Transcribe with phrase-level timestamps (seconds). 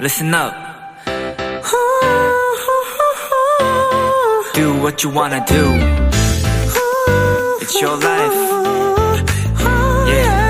[0.00, 0.54] listen up.
[4.54, 5.74] Do what you wanna do.
[7.60, 8.34] It's your life.
[10.08, 10.48] Yeah.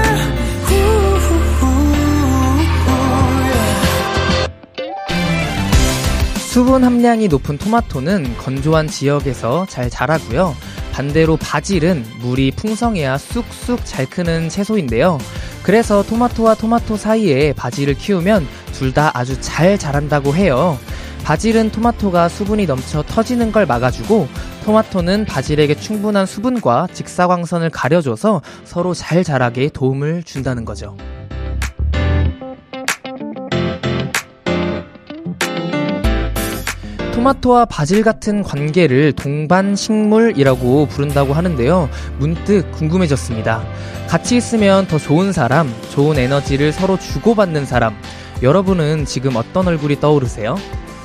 [6.39, 10.57] 수분 함량이 높은 토마토는 건조한 지역에서 잘 자라고요.
[10.93, 15.19] 반대로 바질은 물이 풍성해야 쑥쑥 잘 크는 채소인데요.
[15.63, 20.79] 그래서 토마토와 토마토 사이에 바질을 키우면 둘 다 아주 잘 자란다고 해요.
[21.25, 24.29] 바질은 토마토가 수분이 넘쳐 터지는 걸 막아주고
[24.65, 30.97] 토마토는 바질에게 충분한 수분과 직사광선을 가려줘서 서로 잘 자라게 도움을 준다는 거죠.
[37.13, 41.91] 토마토와 바질 같은 관계를 동반식물이라고 부른다고 하는데요.
[42.19, 43.65] 문득 궁금해졌습니다.
[44.09, 47.97] 같이 있으면 더 좋은 사람, 좋은 에너지를 서로 주고받는 사람.
[48.41, 50.55] 여러분은 지금 어떤 얼굴이 떠오르세요?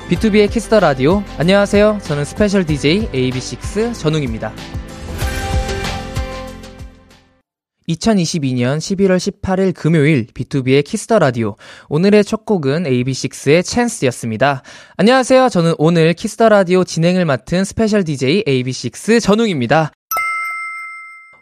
[0.08, 1.24] B2B의 키스터 라디오.
[1.36, 1.98] 안녕하세요.
[2.02, 4.52] 저는 스페셜 DJ AB6IX 전웅입니다.
[7.88, 11.56] 2022년 11월 18일 금요일 B2B의 키스터 라디오.
[11.88, 14.62] 오늘의 첫 곡은 AB6IX의 Chance였습니다.
[14.96, 15.48] 안녕하세요.
[15.48, 19.90] 저는 오늘 Kiss the Radio 진행을 맡은 스페셜 DJ AB6IX 전웅입니다.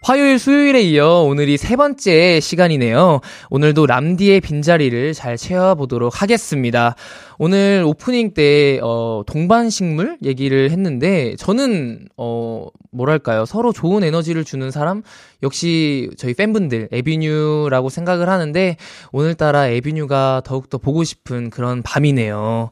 [0.05, 3.20] 화요일, 수요일에 이어 오늘이 세 번째 시간이네요.
[3.50, 6.97] 오늘도 람디의 빈자리를 잘 채워보도록 하겠습니다.
[7.39, 13.45] 오늘 오프닝 때, 어, 동반식물 얘기를 했는데, 저는, 어, 뭐랄까요.
[13.45, 15.03] 서로 좋은 에너지를 주는 사람?
[15.45, 18.77] 역시 저희 팬분들, ABNEW라고 생각을 하는데,
[19.12, 22.70] 오늘따라 ABNEW가 더욱더 보고 싶은 그런 밤이네요.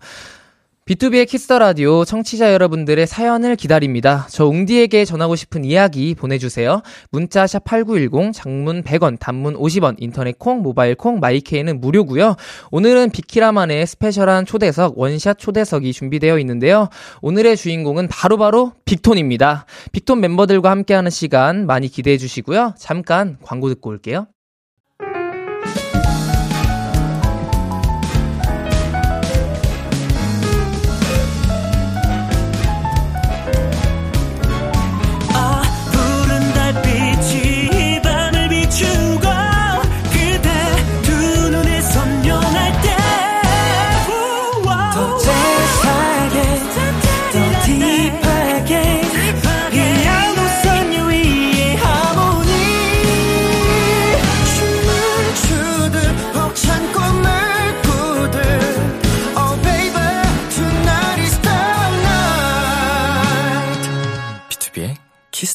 [0.90, 4.26] B2B의 키스터 라디오 청취자 여러분들의 사연을 기다립니다.
[4.28, 6.82] 저 웅디에게 전하고 싶은 이야기 보내주세요.
[7.12, 12.34] 문자 샵 #8910 장문 100원, 단문 50원, 인터넷 콩, 모바일 콩, 마이케이는 무료고요.
[12.72, 16.88] 오늘은 비키라만의 스페셜한 초대석 원샷 초대석이 준비되어 있는데요.
[17.22, 19.66] 오늘의 주인공은 바로바로 바로 빅톤입니다.
[19.92, 22.74] 빅톤 멤버들과 함께하는 시간 많이 기대해 주시고요.
[22.76, 24.26] 잠깐 광고 듣고 올게요.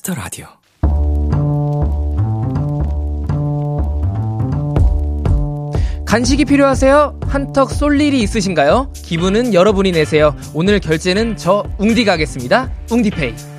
[0.05, 0.45] Kiss the Radio.
[6.05, 7.19] 간식이 필요하세요?
[7.27, 8.91] 한턱 쏠 일이 있으신가요?
[8.93, 10.35] 기분은 여러분이 내세요.
[10.53, 12.71] 오늘 결제는 저 웅디가 하겠습니다.
[12.91, 13.54] 웅디페이.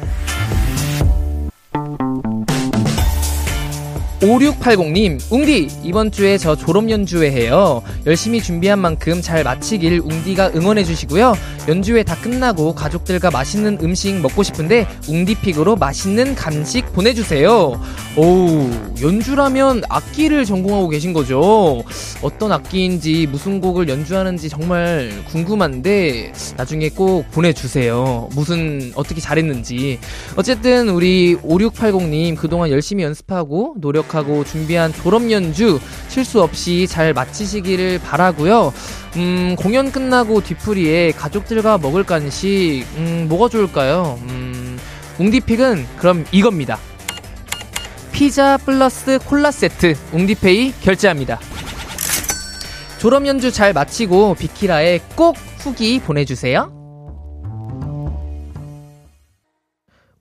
[4.26, 7.81] 5680님, 웅디, 이번 주에 저 졸업 연주회 해요.
[8.06, 11.34] 열심히 준비한 만큼 잘 마치길 웅디가 응원해 주시고요.
[11.69, 17.81] 연주회 다 끝나고 가족들과 맛있는 음식 먹고 싶은데 웅디픽으로 맛있는 간식 보내주세요.
[18.16, 18.70] 오우,
[19.00, 21.84] 연주라면 악기를 전공하고 계신 거죠?
[22.22, 28.28] 어떤 악기인지 무슨 곡을 연주하는지 정말 궁금한데 나중에 꼭 보내주세요.
[28.32, 30.00] 무슨, 어떻게 잘했는지.
[30.34, 35.78] 어쨌든 우리 5680님 그동안 열심히 연습하고 노력하고 준비한 졸업 연주
[36.09, 38.72] 실수 없이 잘 마치시기를 바라고요.
[39.16, 44.19] 음, 공연 끝나고 뒤풀이에 가족들과 먹을 간식, 음, 뭐가 좋을까요?
[44.22, 44.78] 음,
[45.19, 46.78] 웅디픽은 그럼 이겁니다.
[48.12, 51.38] 피자 플러스 콜라 세트, 웅디페이 결제합니다.
[52.99, 56.75] 졸업 연주 잘 마치고 비키라에 꼭 후기 보내주세요.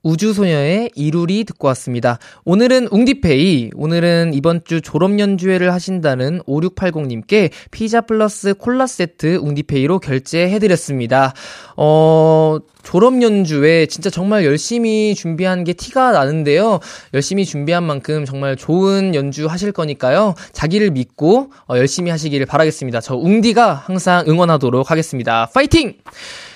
[0.05, 2.19] 우주소녀의 이루리 듣고 왔습니다.
[2.45, 11.33] 오늘은 웅디페이, 오늘은 이번 주 졸업연주회를 하신다는 5680님께 피자 플러스 콜라 세트 웅디페이로 결제해드렸습니다.
[11.75, 16.79] 어, 졸업연주회 진짜 정말 열심히 준비한 게 티가 나는데요.
[17.15, 20.35] 열심히 준비한 만큼 정말 좋은 연주 하실 거니까요.
[20.53, 23.01] 자기를 믿고 어, 열심히 하시기를 바라겠습니다.
[23.01, 25.49] 저 웅디가 항상 응원하도록 하겠습니다.
[25.51, 25.95] 파이팅!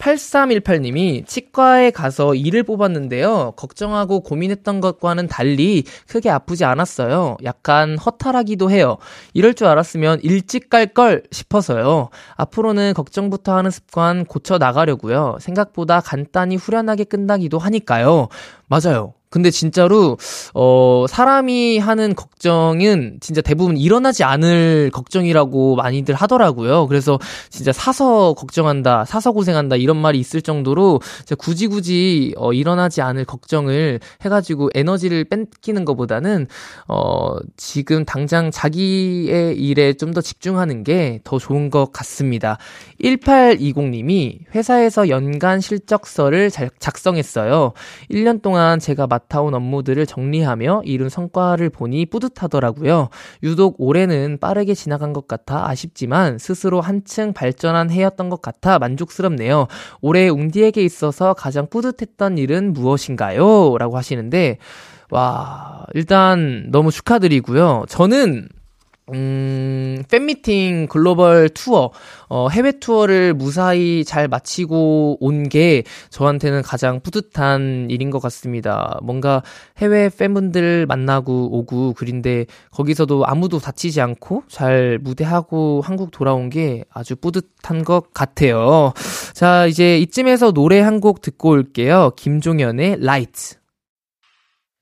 [0.00, 3.52] 8318님이 치과에 가서 이를 뽑았는데요.
[3.56, 7.36] 걱정하고 고민했던 것과는 달리 크게 아프지 않았어요.
[7.44, 8.96] 약간 허탈하기도 해요.
[9.34, 12.08] 이럴 줄 알았으면 일찍 갈 걸 싶어서요.
[12.36, 15.36] 앞으로는 걱정부터 하는 습관 고쳐 나가려고요.
[15.40, 18.28] 생각보다 간단히 후련하게 끝나기도 하니까요.
[18.66, 19.14] 맞아요.
[19.30, 20.18] 근데 진짜로
[20.54, 26.86] 어 사람이 하는 걱정은 진짜 대부분 일어나지 않을 걱정이라고 많이들 하더라고요.
[26.88, 27.18] 그래서
[27.48, 31.00] 진짜 사서 걱정한다, 사서 고생한다 이런 말이 있을 정도로
[31.38, 36.46] 굳이 굳이 어 일어나지 않을 걱정을 해가지고 에너지를 뺏기는 것보다는
[36.88, 42.58] 어 지금 당장 자기의 일에 좀 더 집중하는 게 더 좋은 것 같습니다.
[43.02, 47.72] 1820님이 회사에서 연간 실적서를 작성했어요.
[48.10, 53.08] 1년 동안 제가 맡아온 업무들을 정리하며 이룬 성과를 보니 뿌듯하더라고요.
[53.42, 59.66] 유독 올해는 빠르게 지나간 것 같아 아쉽지만 스스로 한층 발전한 해였던 것 같아 만족스럽네요.
[60.00, 63.76] 올해 웅디에게 있어서 가장 뿌듯했던 일은 무엇인가요?
[63.78, 64.58] 라고 하시는데,
[65.10, 67.84] 와, 일단 너무 축하드리고요.
[67.88, 68.48] 저는
[69.12, 71.90] 음, 팬미팅 글로벌 투어,
[72.28, 78.98] 어, 해외 투어를 무사히 잘 마치고 온 게 저한테는 가장 뿌듯한 일인 것 같습니다.
[79.02, 79.42] 뭔가
[79.78, 87.16] 해외 팬분들 만나고 오고 그랬는데 거기서도 아무도 다치지 않고 잘 무대하고 한국 돌아온 게 아주
[87.16, 88.92] 뿌듯한 것 같아요.
[89.34, 92.12] 자, 이제 이쯤에서 노래 한 곡 듣고 올게요.
[92.16, 93.59] 김종현의 Lights.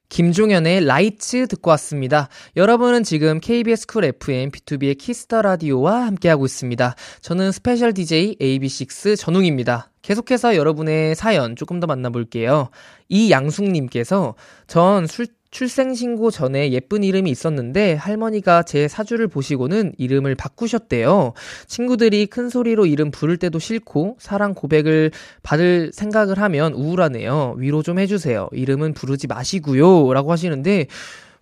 [0.08, 2.28] 김종현의 Lights 듣고 왔습니다.
[2.56, 6.94] 여러분은 지금 KBS 쿨 FM B2B의 키스터 라디오와 함께하고 있습니다.
[7.20, 9.90] 저는 스페셜 DJ AB6IX 전웅입니다.
[10.00, 12.70] 계속해서 여러분의 사연 조금 더 만나볼게요.
[13.10, 14.34] 이양숙님께서
[14.66, 21.32] 전 술, 출생신고 전에 예쁜 이름이 있었는데 할머니가 제 사주를 보시고는 이름을 바꾸셨대요.
[21.66, 25.10] 친구들이 큰 소리로 이름 부를 때도 싫고 사랑 고백을
[25.42, 27.54] 받을 생각을 하면 우울하네요.
[27.56, 28.48] 위로 좀 해주세요.
[28.52, 30.12] 이름은 부르지 마시고요.
[30.12, 30.86] 라고 하시는데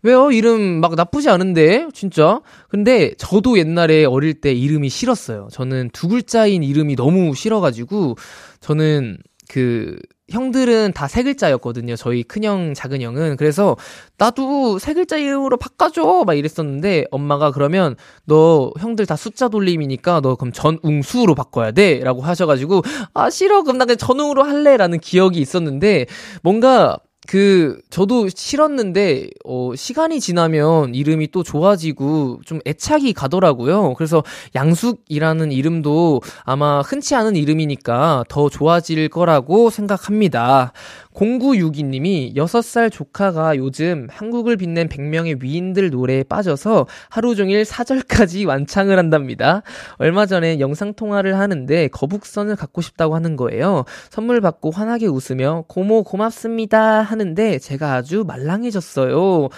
[0.02, 0.30] 왜요?
[0.30, 2.40] 이름 막 나쁘지 않은데, 진짜?
[2.68, 5.48] 근데 저도 옛날에 어릴 때 이름이 싫었어요.
[5.50, 8.14] 저는 두 글자인 이름이 너무 싫어가지고,
[8.60, 9.18] 저는
[9.48, 11.94] 그, 형들은 다 세 글자였거든요.
[11.96, 13.36] 저희 큰형, 작은형은.
[13.36, 13.76] 그래서
[14.18, 16.24] 나도 세 글자 이름으로 바꿔줘!
[16.26, 17.94] 막 이랬었는데 엄마가 그러면
[18.24, 22.00] 너 형들 다 숫자 돌림이니까 너 그럼 전웅수로 바꿔야 돼!
[22.00, 22.82] 라고 하셔가지고
[23.14, 23.62] 아, 싫어!
[23.62, 24.76] 그럼 나 그냥 전웅으로 할래!
[24.76, 26.06] 라는 기억이 있었는데
[26.42, 33.94] 뭔가 그 저도 싫었는데 어 시간이 지나면 이름이 또 좋아지고 좀 애착이 가더라고요.
[33.94, 34.22] 그래서
[34.54, 40.72] 양숙이라는 이름도 아마 흔치 않은 이름이니까 더 좋아질 거라고 생각합니다.
[41.16, 49.62] 0962님이 6살 조카가 요즘 한국을 빛낸 100명의 위인들 노래에 빠져서 하루 종일 사절까지 완창을 한답니다.
[49.96, 53.84] 얼마 전에 영상통화를 하는데 거북선을 갖고 싶다고 하는 거예요.
[54.10, 59.48] 선물 받고 환하게 웃으며 고모 고맙습니다 하는데 제가 아주 말랑해졌어요.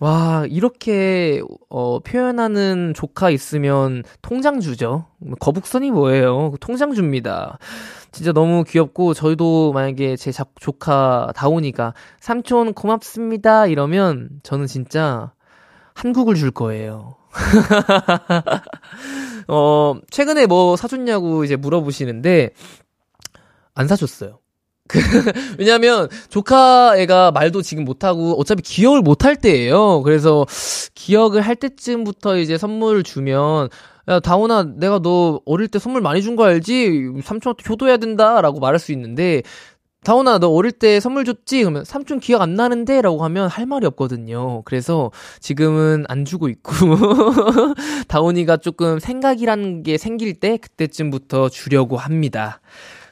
[0.00, 5.06] 와, 이렇게, 어, 표현하는 조카 있으면 통장 주죠.
[5.40, 6.54] 거북선이 뭐예요?
[6.60, 7.58] 통장 줍니다.
[8.12, 15.32] 진짜 너무 귀엽고 저희도 만약에 제 조카 다온이가 삼촌 고맙습니다 이러면 저는 진짜
[15.94, 17.16] 한국을 줄 거예요.
[19.48, 22.50] 어, 최근에 뭐 사줬냐고 이제 물어보시는데
[23.74, 24.38] 안 사줬어요.
[24.88, 24.98] 그,
[25.58, 30.02] 왜냐면, 조카 애가 말도 지금 못하고, 어차피 기억을 못할 때예요.
[30.02, 30.46] 그래서,
[30.94, 33.68] 기억을 할 때쯤부터 이제 선물을 주면,
[34.08, 37.10] 야, 다원아, 내가 너 어릴 때 선물 많이 준 거 알지?
[37.22, 38.40] 삼촌한테 효도해야 된다.
[38.40, 39.42] 라고 말할 수 있는데,
[40.04, 41.60] 다원아, 너 어릴 때 선물 줬지?
[41.62, 43.02] 그러면 삼촌 기억 안 나는데?
[43.02, 44.62] 라고 하면 할 말이 없거든요.
[44.64, 46.72] 그래서 지금은 안 주고 있고,
[48.08, 52.60] 다원이가 조금 생각이라는 게 생길 때, 그때쯤부터 주려고 합니다.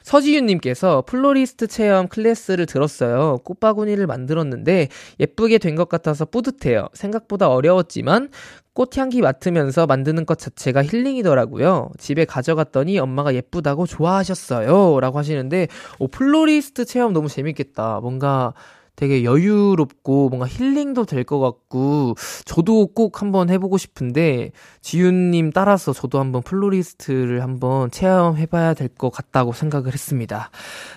[0.07, 3.39] 서지윤님께서 플로리스트 체험 클래스를 들었어요.
[3.43, 4.87] 꽃바구니를 만들었는데
[5.19, 6.87] 예쁘게 된 것 같아서 뿌듯해요.
[6.93, 8.29] 생각보다 어려웠지만
[8.73, 11.91] 꽃향기 맡으면서 만드는 것 자체가 힐링이더라고요.
[11.99, 14.99] 집에 가져갔더니 엄마가 예쁘다고 좋아하셨어요.
[14.99, 15.67] 라고 하시는데,
[15.99, 17.99] 오, 플로리스트 체험 너무 재밌겠다.
[18.01, 18.53] 뭔가
[18.97, 24.51] 되게 여유롭고 뭔가 힐링도 될 것 같고 저도 꼭 한번 해보고 싶은데
[24.81, 30.49] 지윤님 따라서 저도 한번 플로리스트를 한번 체험해봐야 될 것 같다고 생각을 했습니다.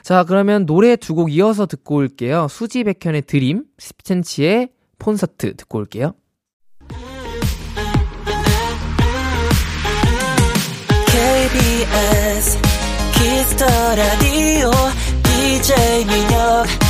[0.03, 2.47] 자 그러면 노래 두 곡 이어서 듣고 올게요.
[2.49, 6.15] 수지 백현의 Dream, 10cm의 콘서트 듣고 올게요.
[13.15, 14.71] Kiss the Radio
[15.23, 16.90] DJ 민혁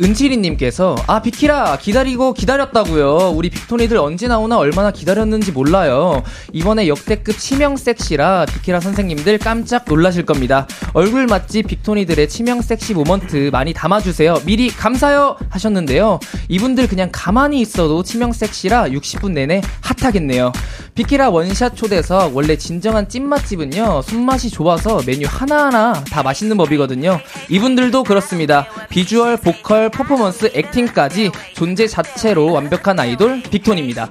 [0.00, 3.32] 은치리님께서 아 비키라 기다리고 기다렸다고요.
[3.34, 6.22] 우리 빅톤이들 언제 나오나 얼마나 기다렸는지 몰라요.
[6.52, 10.66] 이번에 역대급 치명 섹시라 비키라 선생님들 깜짝 놀라실 겁니다.
[10.92, 14.42] 얼굴 맛집 빅톤이들의 치명 섹시 모먼트 많이 담아주세요.
[14.44, 16.18] 미리 감사요 하셨는데요.
[16.48, 20.52] 이분들 그냥 가만히 있어도 치명 섹시라 60분 내내 핫하겠네요.
[20.94, 27.20] 비키라 원샷 초대석 원래 진정한 찐맛집은요 손맛이 좋아서 메뉴 하나하나 다 맛있는 법이거든요.
[27.48, 28.66] 이분들도 그렇습니다.
[28.90, 34.10] 비주얼, 보컬, 퍼포먼스, acting까지 존재 자체로 완벽한 아이돌 빅톤입니다.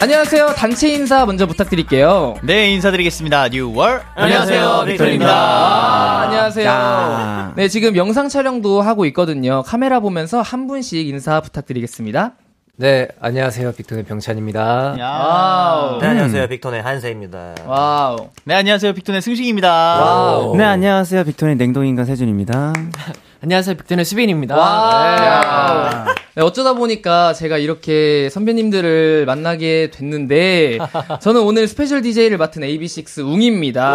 [0.00, 0.48] 안녕하세요.
[0.48, 2.34] 단체 인사 먼저 부탁드릴게요.
[2.42, 3.48] 네, 인사드리겠습니다.
[3.48, 4.02] new world.
[4.14, 5.32] 안녕하세요, 빅톤입니다.
[5.32, 6.66] 아, 안녕하세요.
[6.66, 7.52] 야.
[7.56, 9.62] 네, 지금 영상 촬영도 하고 있거든요.
[9.62, 12.34] 카메라 보면서 한 분씩 인사 부탁드리겠습니다.
[12.76, 13.70] 네, 안녕하세요.
[13.72, 14.96] 빅톤의 병찬입니다.
[14.98, 16.00] 와우.
[16.00, 16.48] 네, 안녕하세요.
[16.48, 17.54] 빅톤의 한세입니다.
[17.66, 18.30] 와우.
[18.42, 18.92] 네, 안녕하세요.
[18.94, 19.70] 빅톤의 승식입니다.
[19.70, 20.56] 와우.
[20.56, 21.22] 네, 안녕하세요.
[21.22, 22.72] 빅톤의 냉동인간 세준입니다.
[23.44, 23.76] 안녕하세요.
[23.76, 24.56] 빅톤의 수빈입니다.
[24.56, 26.04] 와.
[26.34, 30.78] 네, 어쩌다 보니까 제가 이렇게 선배님들을 만나게 됐는데,
[31.22, 33.94] 저는 오늘 스페셜 DJ를 맡은 AB6IX 웅입니다.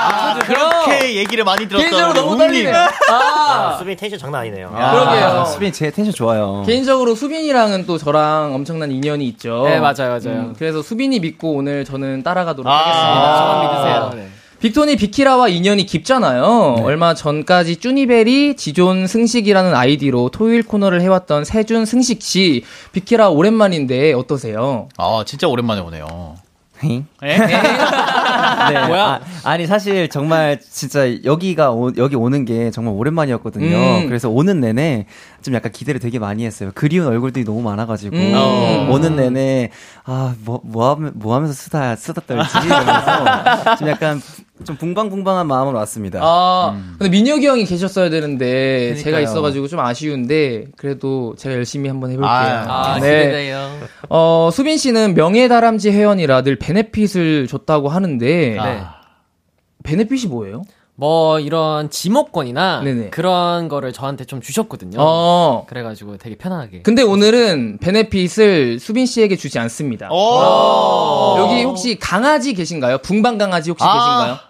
[0.00, 2.74] 아, 그 렇게 얘기를 많이 들었던 개인적으로 너무 우리 떨리네요.
[2.74, 2.90] 웅님.
[3.10, 4.72] 아, 수빈 텐션 장난 아니네요.
[4.78, 4.90] 야.
[4.92, 5.26] 그러게요.
[5.26, 6.62] 아, 수빈 제 텐션 좋아요.
[6.66, 9.64] 개인적으로 수빈이랑은 또 저랑 엄청난 인연이 있죠.
[9.64, 10.40] 네, 맞아요, 맞아요.
[10.40, 12.76] 음, 그래서 수빈이 믿고 오늘 저는 따라가도록 아.
[12.76, 13.38] 하겠습니다.
[13.38, 14.10] 저만 믿으세요.
[14.14, 14.28] 네.
[14.60, 16.78] 빅톤이 비키라와 인연이 깊잖아요.
[16.82, 24.88] 얼마 전까지 쭈니베리 지존 승식이라는 아이디로 토요일 코너를 해왔던 세준 승식 씨 비키라 오랜만인데 어떠세요?
[24.96, 26.34] 아, 진짜 오랜만에 오네요.
[26.82, 27.04] 네.
[27.24, 27.38] 예?
[28.86, 29.20] 뭐야?
[29.44, 33.76] 아, 니 사실 정말 진짜 여기가 오, 여기 오는 게 정말 오랜만이었거든요.
[33.76, 34.06] 음.
[34.06, 35.06] 그래서 오는 내내
[35.42, 36.70] 좀 약간 기대를 되게 많이 했어요.
[36.74, 38.32] 그리운 얼굴들이 너무 많아가지고 음.
[38.34, 38.88] 어.
[38.90, 39.70] 오는 내내
[40.04, 44.22] 아뭐 뭐 하면 뭐 하면서 쓰다 쓰다 떨지 이러면서 좀 약간
[44.64, 46.20] 좀 붕방붕방한 마음으로 왔습니다.
[46.22, 49.24] 아, 근데 민혁이 형이 계셨어야 되는데 제가 그러니까요.
[49.32, 52.28] 있어가지고 좀 아쉬운데 그래도 제가 열심히 한번 해볼게요.
[52.30, 53.26] 아, 아, 네.
[53.26, 53.70] 기대돼요.
[54.08, 58.94] 어, 수빈 씨는 명예다람쥐 회원이라 늘 베네핏을 줬다고 하는데 아.
[59.84, 60.64] 베네핏이 뭐예요?
[61.00, 63.10] 뭐 이런 지목권이나 네네.
[63.10, 64.98] 그런 거를 저한테 좀 주셨거든요.
[65.00, 65.64] 어.
[65.68, 66.82] 그래가지고 되게 편안하게.
[66.82, 70.08] 근데 오늘은 베네핏을 수빈 씨에게 주지 않습니다.
[70.10, 71.36] 오.
[71.38, 72.98] 여기 혹시 강아지 계신가요?
[72.98, 73.92] 붕방 강아지 혹시 아.
[73.92, 74.47] 계신가요?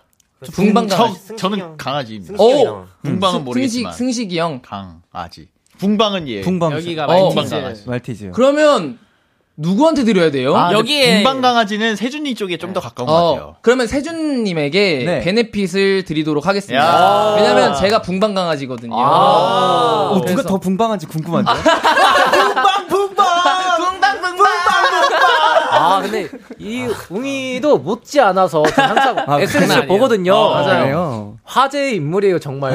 [0.53, 1.37] 붕방 저, 강아지.
[1.37, 2.35] 저는 강아지입니다.
[2.39, 2.65] 오!
[2.67, 2.87] 형.
[3.03, 3.93] 붕방은 모르겠지만.
[3.93, 4.63] 승식, 승식이 형.
[4.63, 5.49] 강아지.
[5.79, 6.41] 붕방은 예.
[6.43, 7.55] 붕방 여기가 어, 붕방 말티즈.
[7.55, 7.89] 강아지.
[7.89, 8.31] 말티즈.
[8.35, 8.99] 그러면
[9.61, 10.57] 누구한테 드려야 돼요?
[10.57, 13.49] 아, 여기에- 붕방 강아지는 세준이 쪽에 좀 더 가까운 것 같아요.
[13.49, 15.21] 어, 그러면 세준님에게 네.
[15.21, 16.81] 베네핏을 드리도록 하겠습니다.
[16.81, 17.35] 야.
[17.37, 18.95] 왜냐면 제가 붕방 강아지거든요.
[18.95, 21.51] 어, 누가 더 붕방한지 궁금한데.
[26.59, 29.87] 이 웅이도 못지 않아서 저 항상 아, SNS.
[29.87, 30.35] 보거든요.
[30.35, 31.37] 어, 맞아요.
[31.45, 32.73] 화제의 인물이에요 정말.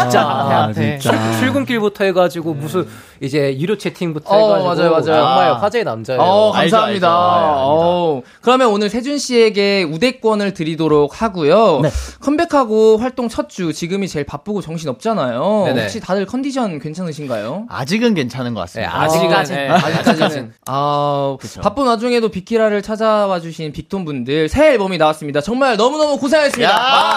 [0.00, 0.22] 진짜.
[0.22, 0.98] 아, 앞에.
[0.98, 1.32] 진짜.
[1.38, 2.86] 출 근길부터 해가지고 무슨
[3.20, 5.02] 이제 유료 채팅부터 어, 해가지고 맞아요, 맞아요.
[5.04, 5.54] 정말 아.
[5.54, 6.20] 화제의 남자예요.
[6.20, 6.76] 어, 감사합니다.
[6.76, 6.76] 알죠.
[6.76, 7.56] 아, 예, 압니다.
[7.64, 11.80] 어, 그러면 오늘 세준 씨에게 우대권을 드리도록 하고요.
[11.82, 11.90] 네.
[12.20, 15.62] 컴백하고 활동 첫 주, 지금이 제일 바쁘고 정신 없잖아요.
[15.66, 15.82] 네네.
[15.82, 17.66] 혹시 다들 컨디션 괜찮으신가요?
[17.68, 19.00] 아직은 괜찮은 것 네, 같습니다.
[19.00, 19.52] 아직까지.
[19.54, 19.68] 네.
[19.68, 20.52] 아직까지는.
[20.66, 25.40] 아, 바쁜 와중에도 빅키라 를 찾아와 주신 빅톤 분들 새 앨범이 나왔습니다.
[25.40, 26.74] 정말 너무너무 고생하셨습니다.
[26.74, 27.16] 아,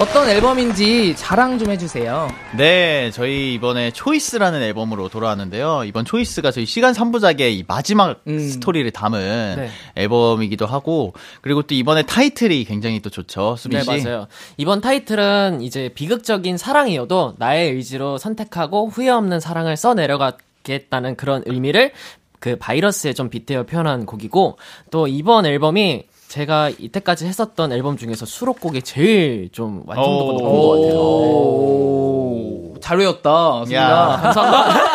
[0.00, 2.28] 어떤 앨범인지 자랑 좀 해주세요.
[2.56, 5.82] 네, 저희 이번에 초이스라는 앨범으로 돌아왔는데요.
[5.84, 8.38] 이번 초이스가 저희 시간 3부작의 이 마지막 음.
[8.38, 9.70] 스토리를 담은 네.
[9.96, 14.04] 앨범이기도 하고, 그리고 또 이번에 타이틀이 굉장히 또 좋죠, 수빈 네, 씨.
[14.04, 14.26] 맞아요.
[14.56, 21.92] 이번 타이틀은 이제 비극적인 사랑이어도 나의 의지로 선택하고 후회 없는 사랑을 써내려가 겠다는 그런 의미를
[22.40, 24.58] 그 바이러스에 좀 빗대어 표현한 곡이고,
[24.90, 30.32] 또 이번 앨범이 제가 이때까지 했었던 앨범 중에서 수록곡이 제일 좀 완성도가 오.
[30.32, 31.00] 높은 것 같아요.
[31.00, 34.32] 오, 잘 외웠다, 야.
[34.32, 34.90] 수빈아.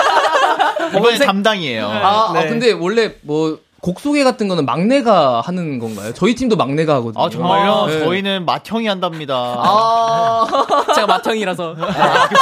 [0.98, 1.88] 이번에 담당이에요.
[1.88, 6.14] 아, 아, 근데 원래 뭐, 곡 소개 같은 거는 막내가 하는 건가요?
[6.14, 7.24] 저희 팀도 막내가 하거든요.
[7.24, 7.86] 아, 정말요?
[7.88, 8.00] 네.
[8.00, 9.36] 저희는 맏형이 한답니다.
[9.36, 10.48] 아,
[10.96, 11.76] 제가 맏형이라서.
[11.76, 11.86] 그쵸,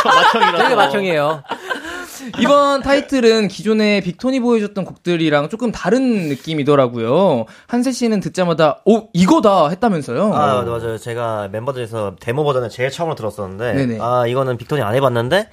[0.09, 0.57] 맏형이라서.
[0.63, 1.43] 되게 마청이에요.
[2.39, 7.45] 이번 타이틀은 기존에 빅톤이 보여줬던 곡들이랑 조금 다른 느낌이더라고요.
[7.67, 9.69] 한세 씨는 듣자마자, 오, 이거다!
[9.69, 10.33] 했다면서요?
[10.33, 10.97] 아, 맞아, 맞아요.
[10.97, 13.97] 제가 멤버들에서 데모 버전을 제일 처음으로 들었었는데, 네네.
[14.01, 15.49] 아, 이거는 빅톤이 안 해봤는데,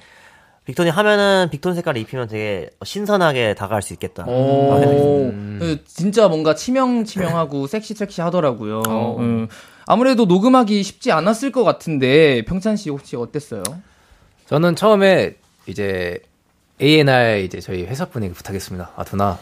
[0.65, 4.25] 빅톤이 하면은 빅톤 색깔을 입히면 되게 신선하게 다가갈 수 있겠다.
[4.27, 8.83] 오, 그 진짜 뭔가 치명 치명하고 섹시 섹시 하더라고요.
[9.19, 9.47] 음.
[9.87, 13.63] 아무래도 녹음하기 쉽지 않았을 것 같은데 평찬 씨 혹시 어땠어요?
[14.45, 15.35] 저는 처음에
[15.65, 16.19] 이제
[16.81, 18.91] A&R 이제 저희 회사분에게 부탁했습니다.
[18.95, 19.37] 아 누나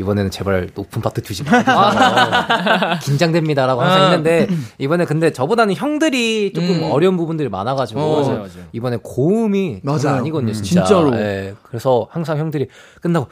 [0.00, 1.60] 이번에는 제발 높은 파트 주지 마.
[3.02, 4.46] 긴장됩니다라고 항상 했는데
[4.78, 6.90] 이번에 근데 저보다는 형들이 조금 음.
[6.90, 8.20] 어려운 부분들이 많아가지고 어.
[8.22, 8.50] 맞아요, 맞아요.
[8.72, 10.18] 이번에 고음이 맞아요.
[10.18, 10.84] 아니거든요, 진짜.
[10.84, 11.14] 진짜로.
[11.16, 12.68] 예, 그래서 항상 형들이
[13.00, 13.28] 끝나고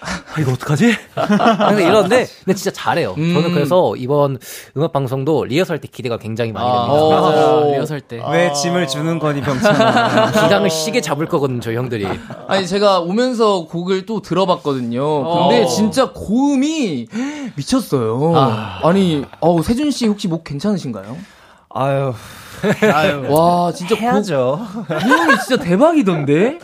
[0.00, 0.92] 아, 이거 어떡하지?
[1.14, 3.14] 항상 이러는데 근데 진짜 잘해요.
[3.16, 3.34] 음.
[3.34, 4.38] 저는 그래서 이번
[4.76, 6.92] 음악 방송도 리허설 때 기대가 굉장히 많이 됩니다.
[6.92, 7.10] 어.
[7.10, 7.70] 맞아요.
[7.72, 8.20] 리허설 때.
[8.30, 10.32] 왜 짐을 주는 거니 병찬아.
[10.42, 12.06] 기강을 시계 잡을 거거든, 저 형들이.
[12.48, 15.48] 아니 제가 오면서 곡을 또 들어봤거든요.
[15.48, 15.66] 근데 어.
[16.00, 17.08] 진짜 고음이
[17.56, 18.32] 미쳤어요.
[18.34, 18.92] 아.
[18.94, 21.16] 니 어우 세준 씨 혹시 목 괜찮으신가요?
[21.68, 22.14] 아유
[23.28, 24.66] 와 진짜 고, 해야죠.
[24.88, 26.58] 고음이 진짜 대박이던데.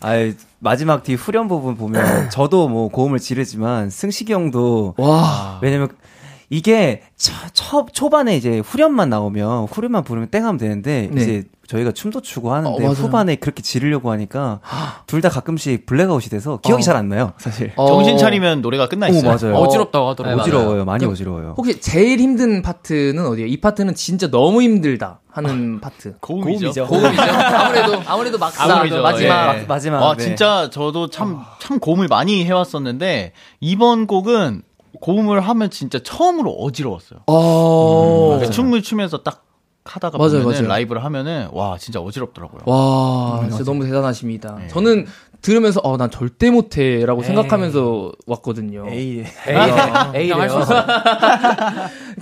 [0.00, 5.58] 아유 마지막 뒤 후렴 부분 보면 저도 뭐 고음을 지르지만 승식이 형도 와.
[5.62, 5.88] 왜냐면
[6.50, 11.22] 이게 초, 초, 초반에 이제 후렴만 나오면 후렴만 부르면 땡 하면 되는데 네.
[11.22, 12.90] 이제 저희가 춤도 추고 하는데 어.
[12.90, 14.60] 후반에 그렇게 지르려고 하니까
[15.06, 16.84] 둘 다 가끔씩 블랙아웃이 돼서 기억이 어.
[16.84, 17.72] 잘안 나요 사실.
[17.76, 17.86] 어.
[17.86, 19.36] 정신 차리면 노래가 끝나 오 있어요.
[19.52, 19.54] 맞아요.
[19.62, 20.42] 어지럽다고 하더라고요.
[20.42, 20.84] 어지러워요.
[20.84, 21.54] 많이 어지러워요.
[21.56, 23.46] 혹시 제일 힘든 파트는 어디예요?
[23.46, 26.16] 이 파트는 진짜 너무 힘들다 하는 파트.
[26.20, 26.86] 고음이죠.
[26.86, 27.22] 고음이죠.
[27.22, 29.62] 아무래도 아무래도 막상 아무래도, 마지막 예.
[29.66, 30.02] 마지막.
[30.02, 30.24] 와 네.
[30.24, 34.62] 진짜 저도 참참 고음을 많이 해왔었는데 이번 곡은
[35.00, 37.20] 고음을 하면 진짜 처음으로 어지러웠어요.
[37.28, 38.26] 어.
[38.34, 39.44] 그러니까 춤을 추면서 딱
[39.84, 40.68] 하다가 맞아요, 보면은 맞아요.
[40.68, 42.62] 라이브를 하면은 와 진짜 어지럽더라고요.
[42.66, 44.56] 와, 진짜 너무 대단하십니다.
[44.60, 44.68] 네.
[44.68, 45.06] 저는
[45.40, 48.86] 들으면서 어, 난 절대 못해라고 생각하면서 왔거든요.
[48.88, 49.24] 에이.
[50.14, 50.34] 에이래요.
[50.38, 50.84] 할수 있어요.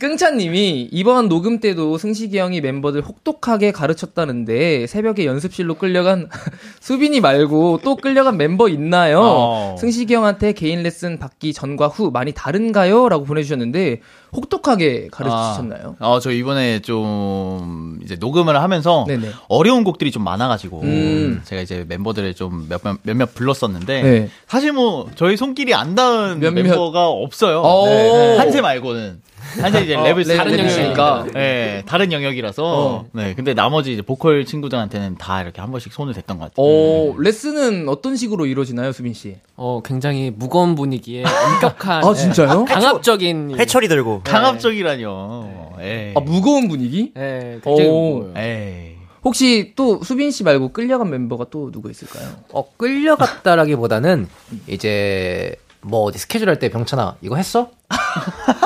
[0.01, 6.29] 끙찬님이 이번 녹음 때도 승식이 형이 멤버들 혹독하게 가르쳤다는데 새벽에 연습실로 끌려간
[6.81, 9.21] 수빈이 말고 또 끌려간 멤버 있나요?
[9.23, 9.77] 어.
[9.79, 13.09] 승식이 형한테 개인 레슨 받기 전과 후 많이 다른가요?
[13.09, 14.01] 라고 보내주셨는데
[14.33, 15.97] 혹독하게 가르치셨나요?
[15.99, 19.29] 아, 어, 저 이번에 좀 이제 녹음을 하면서 네네.
[19.49, 21.43] 어려운 곡들이 좀 많아가지고 음.
[21.45, 24.29] 제가 이제 멤버들을 좀 몇몇 몇몇 불렀었는데 네.
[24.47, 26.63] 사실 뭐 저희 손길이 안 닿은 몇몇.
[26.63, 27.61] 멤버가 없어요.
[27.61, 27.87] 오.
[27.87, 28.37] 네.
[28.39, 29.21] 한세 말고는
[29.61, 30.59] 한세 이제 랩을 랩- 다른.
[30.59, 31.27] 영역이니까.
[31.35, 32.63] 네, 다른 영역이라서.
[32.65, 33.07] 어.
[33.13, 36.67] 네, 근데 나머지 이제 보컬 친구들한테는 다 이렇게 한 번씩 손을 댔던 것 같아요.
[36.67, 39.37] 어, 레슨은 어떤 식으로 이루어지나요, 수빈 씨?
[39.57, 42.65] 어, 굉장히 무거운 분위기에 엄격한 아, 진짜요?
[42.67, 44.23] 강압적인 회초리 들고.
[44.25, 45.77] 강압적이라뇨.
[45.81, 46.13] 에이.
[46.17, 47.13] 아, 무거운 분위기?
[47.17, 48.97] 예, 굉장히.
[49.23, 52.27] 혹시 또 수빈 씨 말고 끌려간 멤버가 또 누구 있을까요?
[52.53, 54.29] 어, 끌려갔다라기보다는
[54.67, 57.71] 이제 뭐 어디 스케줄 할 때 병찬아 이거 했어?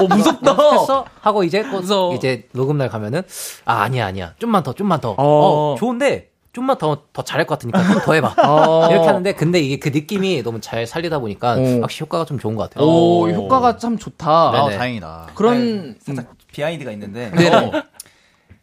[0.00, 0.52] 어, 무섭다.
[0.52, 1.04] 했어?
[1.20, 2.14] 하고 이제 꼭 무서워.
[2.14, 3.22] 이제 녹음 날 가면은
[3.64, 5.10] 아 아니야 아니야 좀만 더 좀만 더.
[5.10, 5.16] 어.
[5.18, 8.34] 어, 좋은데 좀만 더 더 잘할 것 같으니까 좀 더 해봐.
[8.44, 8.88] 어.
[8.90, 11.80] 이렇게 하는데 근데 이게 그 느낌이 너무 잘 살리다 보니까 오.
[11.82, 12.86] 확실히 효과가 좀 좋은 것 같아요.
[12.86, 13.28] 오, 오.
[13.30, 14.28] 효과가 참 좋다.
[14.30, 14.68] 아.
[14.70, 15.28] 다행이다.
[15.34, 17.30] 그런 살짝 behind가 있는데.
[17.34, 17.48] 네.
[17.52, 17.72] 어.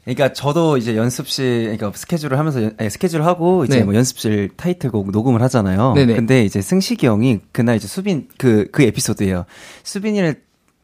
[0.03, 3.83] 그러니까 저도 이제 연습실, 그러니까 스케줄을 하면서 연- 아니, 스케줄 하고 이제 네.
[3.83, 5.93] 뭐 연습실 타이틀곡 녹음을 하잖아요.
[5.93, 6.15] 네네.
[6.15, 9.45] 근데 이제 승식이 형이 그날 이제 수빈 그 그 에피소드예요.
[9.83, 10.41] 수빈이를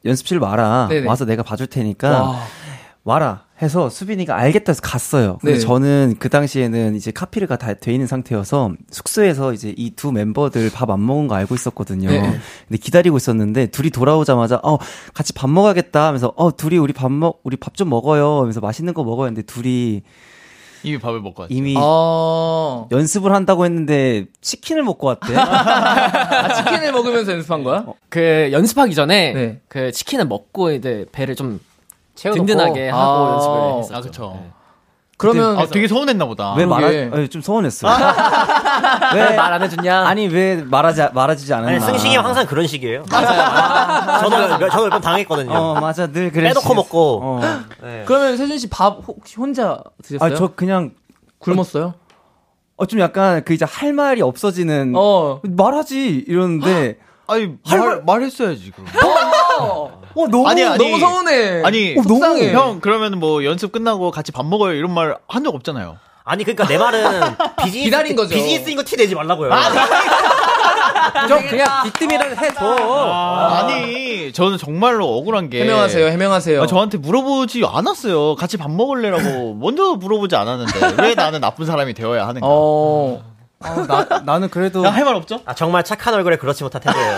[0.07, 0.87] 연습실 와라.
[0.89, 1.07] 네네.
[1.07, 2.39] 와서 내가 봐줄 테니까 와.
[3.03, 5.37] 와라 해서 수빈이가 알겠다 해서 갔어요.
[5.41, 5.59] 근데 네.
[5.59, 10.89] 저는 그 당시에는 이제 카피가 다 돼 있는 상태여서 숙소에서 이제 이 두 멤버들 밥
[10.91, 12.09] 안 먹은 거 알고 있었거든요.
[12.09, 12.19] 네.
[12.67, 14.77] 근데 기다리고 있었는데 둘이 돌아오자마자 어
[15.13, 18.93] 같이 밥 먹어야겠다 하면서 어 둘이 우리 밥 먹 우리 밥 좀 먹어요 하면서 맛있는
[18.93, 20.03] 거 먹어야 했는데 둘이
[20.87, 21.53] 이미 밥을 먹고 왔죠.
[21.53, 25.35] 이미 아, 연습을 한다고 했는데 치킨을 먹고 왔대.
[25.37, 27.85] 아, 치킨을 먹으면서 연습한 거야?
[28.09, 29.61] 그 연습하기 전에 네.
[29.67, 31.59] 그 치킨을 먹고 이제 배를 좀
[32.15, 32.45] 채워놓고.
[32.45, 33.33] 든든하게 하고 아.
[33.33, 33.95] 연습을 했었죠.
[33.95, 34.39] 아, 그쵸.
[34.41, 34.49] 네.
[35.17, 36.53] 그러면 아, 되게 서운했나 보다.
[36.53, 36.87] 왜 말하?
[36.89, 37.87] 어, 좀 서운했어.
[39.15, 40.07] 왜말 안 해줬냐?
[40.07, 41.71] 아니 왜 말하지 말아주지 않았나?
[41.71, 43.03] 아니, 승식이 형 항상 그런 식이에요.
[43.09, 44.19] 맞아요.
[44.19, 45.51] 저도, 저도 몇번 당했거든요.
[45.51, 46.49] 어 맞아 늘 그래.
[46.49, 47.19] 빼놓고 먹고.
[47.23, 47.41] 어.
[47.81, 48.03] 네.
[48.05, 50.33] 그러면 세준 씨 밥 혹시 혼자 드셨어요?
[50.35, 50.91] 아저 그냥
[51.39, 51.95] 굶었어요?
[52.77, 54.93] 어 좀 약간 그 이제 할 말이 없어지는.
[54.95, 55.41] 어.
[55.43, 56.99] 말하지 이러는데.
[57.29, 58.87] 아니, 말, 말했어야지, 그럼.
[59.59, 60.77] 어 너무 아니, 아니.
[60.77, 61.61] 너무 서운해.
[61.63, 62.51] 아니, 어, 너무- 속상해.
[62.53, 65.97] 형, 그러면 뭐 연습 끝나고 같이 밥 먹어요 이런 말 한 적 없잖아요.
[66.23, 67.01] 아니, 그러니까 내 말은
[67.63, 67.85] 비즈니스.
[67.85, 68.33] 기다린 거죠.
[68.35, 69.49] 비즈니스인 거 티 내지 말라고요.
[71.29, 72.65] 좀 그냥 뒷뜸이라도 해줘.
[72.65, 75.61] 아니, 저는 정말로 억울한 게.
[75.61, 76.63] 해명하세요, 해명하세요.
[76.63, 78.35] 아, 저한테 물어보지 않았어요.
[78.35, 82.45] 같이 밥 먹을래라고 먼저 물어보지 않았는데 왜 나는 나쁜 사람이 되어야 하는가?
[82.49, 83.21] 어.
[83.59, 85.39] 나 나는 그래도 할말 없죠?
[85.45, 87.17] 아, 정말 착한 얼굴에 그렇지 못한 태도예요.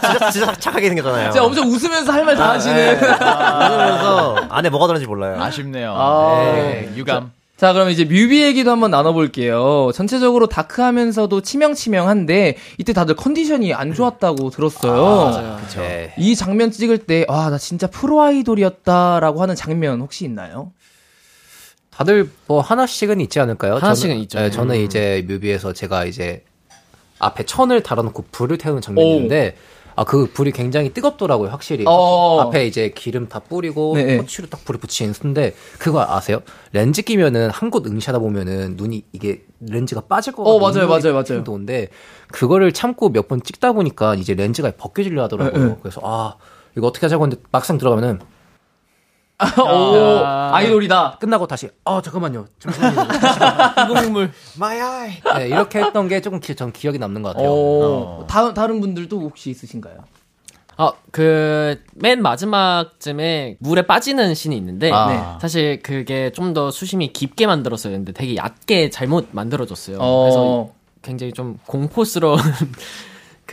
[0.00, 1.30] 진짜, 진짜 착하게 생겼잖아요.
[1.30, 2.94] 진짜 엄청 웃으면서 할 말 다 하시는.
[2.96, 5.40] 웃으면서 안에 뭐가 들었는지 몰라요.
[5.42, 5.94] 아쉽네요.
[5.96, 6.42] 아.
[6.54, 7.32] 네, 유감.
[7.56, 9.90] 자, 그럼 이제 뮤비 얘기도 한번 나눠볼게요.
[9.94, 15.62] 전체적으로 다크하면서도 치명치명한데, 이때 다들 컨디션이 안 좋았다고 들었어요.
[15.76, 16.12] 네.
[16.18, 20.72] 이 장면 찍을 때, 와, 나 진짜 프로 아이돌이었다라고 하는 장면 혹시 있나요?
[21.96, 23.76] 다들 뭐 하나씩은 있지 않을까요?
[23.76, 24.38] 하나씩은 저는, 있죠.
[24.40, 24.80] 네, 저는 음.
[24.80, 26.42] 이제 뮤비에서 제가 이제
[27.18, 28.82] 앞에 천을 달아놓고 불을 태우는.
[28.88, 29.56] 있는데
[29.96, 32.40] 아 그 불이 굉장히 뜨겁더라고요 확실히 어.
[32.40, 34.16] 앞에 이제 기름 다 뿌리고 네, 네.
[34.16, 36.40] 토치로 딱 불을 붙이는 순데 그거 아세요?
[36.72, 41.12] 렌즈 끼면은 한 곳 응시하다 보면은 눈이 이게 렌즈가 빠질 것 어, 같은 맞아요, 맞아요,
[41.12, 41.24] 맞아요.
[41.24, 41.88] 핑 도는데
[42.32, 45.62] 그거를 참고 몇 번 찍다 보니까 이제 렌즈가 벗겨지려 하더라고요.
[45.64, 45.76] 네, 네.
[45.80, 46.34] 그래서 아
[46.76, 48.18] 이거 어떻게 하자고 했는데 막상 들어가면은
[49.60, 51.18] 오, 아이돌이다.
[51.20, 53.08] 끝나고 다시 아 잠깐만요 잠깐만요
[54.00, 54.30] 이국물.
[55.38, 57.48] 네, 이렇게 했던 게 조금 기, 전 기억이 남는 것 같아요.
[57.50, 59.96] 어, 다른 다른 분들도 혹시 있으신가요?
[60.76, 65.06] 어, 그, 맨 마지막쯤에 물에 빠지는 씬이 있는데, 아.
[65.06, 69.98] 네, 사실 그게 좀 더 수심이 깊게 만들었어야 했는데 되게 얕게 잘못 만들어졌어요.
[70.00, 70.22] 어.
[70.24, 70.68] 그래서
[71.02, 72.38] 굉장히 좀 공포스러운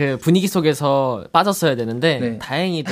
[0.02, 2.40] 그 분위기 속에서 빠졌어야 되는데, 네.
[2.40, 2.92] 다행히도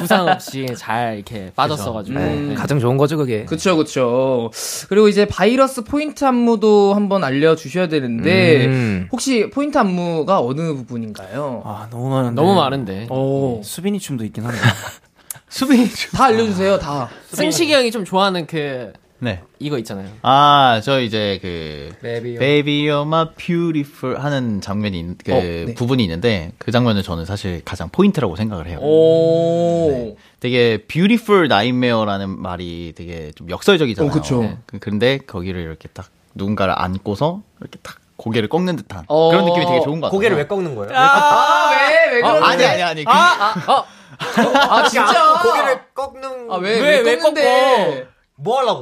[0.00, 2.18] 부상 없이 잘 이렇게 빠졌어가지고.
[2.18, 2.48] 음.
[2.50, 2.54] 네.
[2.54, 3.46] 가장 좋은 거죠 그게.
[3.46, 4.50] 그쵸, 그쵸.
[4.90, 9.08] 그리고 이제 바이러스 포인트 안무도 한번 알려주셔야 되는데, 음.
[9.10, 11.62] 혹시 포인트 안무가 어느 부분인가요?
[11.64, 12.34] 아 너무 많은데.
[12.34, 13.06] 너무 많은데.
[13.08, 13.62] 오.
[13.64, 14.58] 수빈이 춤도 있긴 한데.
[15.48, 17.08] 수빈이 다 알려주세요, 다.
[17.28, 19.40] 승식이 형이 좀 좋아하는 그, 네.
[19.60, 20.08] 이거 있잖아요.
[20.22, 25.74] 아, 저 이제 그 Baby, Baby You're My Beautiful 하는 장면이 있- 그 어, 네.
[25.74, 28.78] 부분이 있는데 그 장면을 저는 사실 가장 포인트라고 생각을 해요.
[28.80, 29.90] 오.
[29.92, 30.16] 네.
[30.40, 34.10] 되게 beautiful nightmare라는 말이 되게 좀 역설적이잖아요.
[34.10, 34.42] 어, 그쵸.
[34.42, 34.58] 네.
[34.66, 39.30] 그- 근데 거기를 이렇게 딱 누군가를 안고서 이렇게 딱 고개를 꺾는 듯한 어.
[39.30, 40.10] 그런 느낌이 되게 좋은 것 같아요.
[40.16, 40.90] 고개를 왜 꺾는 거예요?
[40.96, 42.14] 아, 왜?
[42.16, 42.44] 왜 그러는데?
[42.46, 43.04] 아니 아니 아니.
[43.04, 45.40] 그- 아, 진짜?
[45.42, 48.06] 고개를 꺾는 아, 왜, 왜, 왜, 왜 꺾는데?
[48.42, 48.80] 뭐 하려고?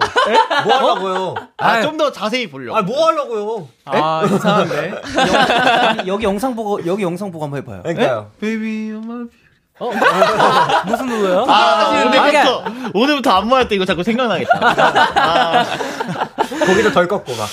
[0.64, 1.34] 뭐 하려고요?
[1.58, 2.76] 아, 좀 더 자세히 보려고.
[2.78, 3.68] 아, 뭐 하려고요?
[3.84, 4.92] 아, 이상한데?
[5.98, 7.82] 여기, 여기 영상 보고 여기 영상 보고 한번 해봐요.
[7.82, 8.30] 그러니까요.
[8.40, 9.28] Baby You're
[9.80, 11.44] My 무슨 노래야?
[11.48, 12.64] 아, 오늘부터
[12.94, 15.64] 오늘부터 안무할 때 이거 자꾸 생각나겠다.
[16.66, 17.48] 고개를 덜 꺾고 막.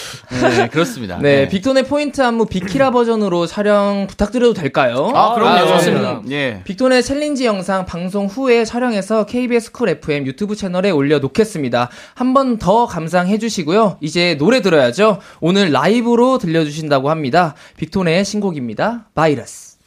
[0.50, 1.18] 네, 그렇습니다.
[1.20, 5.12] 네, 빅톤의 포인트 안무 비키라 버전으로 촬영 부탁드려도 될까요?
[5.16, 5.56] 아, 그럼요.
[5.56, 6.22] 아, 좋습니다.
[6.30, 6.62] 예.
[6.66, 11.90] 빅톤의 challenge 영상 방송 후에 촬영해서 KBS 쿨 FM 유튜브 채널에 올려놓겠습니다.
[12.16, 13.98] 한 번 더 감상해 주시고요.
[14.02, 15.20] 이제 노래 들어야죠.
[15.40, 17.56] 오늘 라이브로 들려주신다고 합니다.
[17.78, 19.06] 빅톤의 신곡입니다.
[19.16, 19.78] 바이러스.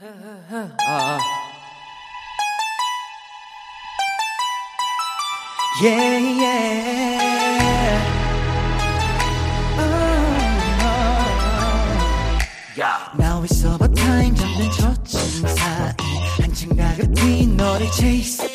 [0.00, 1.18] 아, 아.
[5.82, 7.56] Yeah, yeah.
[13.18, 14.34] Now it's over time.
[14.34, 15.92] 잡는 저층 사이.
[16.40, 18.48] 한층 가급히 너를 chase.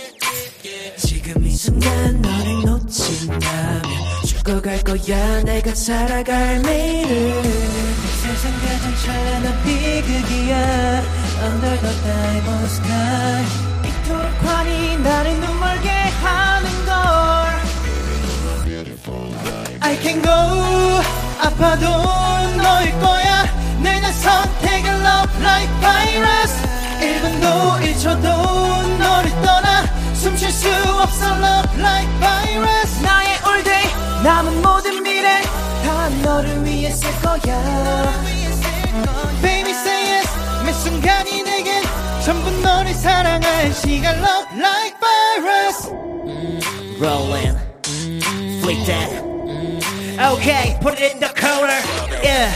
[0.98, 3.84] 지금 이 순간 너를 놓친다면
[4.26, 5.44] 죽어갈 거야.
[5.44, 7.44] 내가 살아갈 매일은
[8.24, 11.04] 세상 가장 찬란한 비극이야.
[11.44, 13.46] Under the diamond sky.
[13.86, 16.01] 이토록 환히 나를 눈멀게
[19.84, 21.02] I can go
[21.40, 21.86] 아파도
[22.58, 23.46] 너일 거야
[23.82, 26.54] 내난 선택을 love like virus
[27.00, 33.86] 1분도 1초도 너를 떠나 숨 쉴 수 없어 love like virus 나의 all day
[34.24, 35.42] 남은 모든 미래
[35.84, 38.14] 다 너를 위해 쓸 거야
[39.42, 40.30] Baby say yes
[40.64, 41.84] 매 순간이 내겐
[42.24, 45.90] 전부 너를 사랑할 시간 love like virus
[47.02, 47.58] rolling.
[48.62, 49.31] Flick that.
[50.11, 51.79] Okay, put it in the corner.
[52.23, 52.51] Yeah.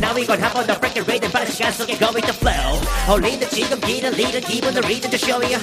[0.00, 2.80] Now we gon' hop on the freaking rhythm 빠른 시간 속에 go with the flow
[3.06, 5.56] 홀리는 지금 길은 리는 기분을 reading to show you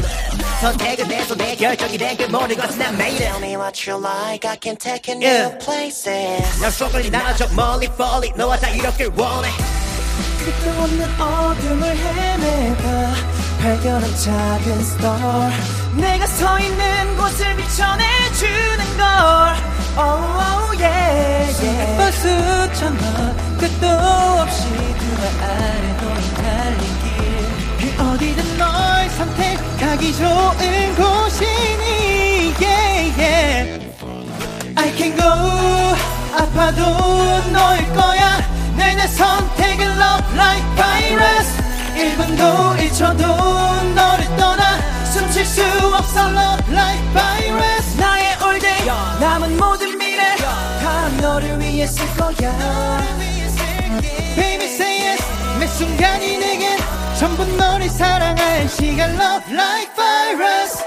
[0.61, 4.47] 선택은 내 손에 결정이 된그 모든 것은 난 made it Tell me what you like,
[4.47, 5.51] I can take you Yeah.
[5.51, 6.61] new places.
[6.61, 9.49] 난 속을 나눠줘 멀리 멀리 너와 다 이렇길 원해
[10.39, 13.34] 끝도 없는 어둠을 헤매봐
[13.66, 15.52] 발견한 작은 star
[15.96, 19.06] 내가 서 있는 곳을 비춰내주는 걸.
[19.98, 21.96] Oh, oh yeah, yeah.
[21.98, 22.96] 버스처럼
[23.58, 23.88] 끝도
[24.38, 32.54] 없이 두발 아래 놓인 달린 길그 어디든 널 선택하기 좋은 곳이니.
[32.60, 33.80] Yeah, yeah.
[34.76, 35.26] I can go.
[36.38, 36.84] 아파도
[37.50, 38.38] 너일 거야.
[38.76, 41.65] 내 내 선택을 love like virus
[41.96, 45.62] 1분도 1초도 너를 떠나 숨쉴 수
[45.94, 48.86] 없어 love like virus 나의 all day
[49.20, 52.52] 남은 모든 미래 다 너를 위해 쓸 거야.
[54.36, 55.22] Baby say yes.
[55.58, 56.78] 매 순간이 내겐
[57.18, 59.10] 전부 너를 사랑할 시간.
[59.10, 60.84] Love like virus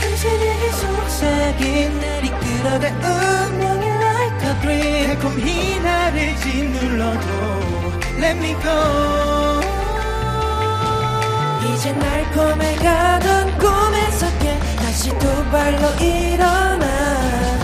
[0.00, 5.06] 당신에게 속삭인 날 이끌어갈 운명의 like a dream.
[5.08, 7.77] 달콤히 나를 짓눌러도
[8.20, 9.60] Let me go.
[11.72, 17.57] 이제 날콤해가던 꿈에서 깨 다시 두 발로 일어나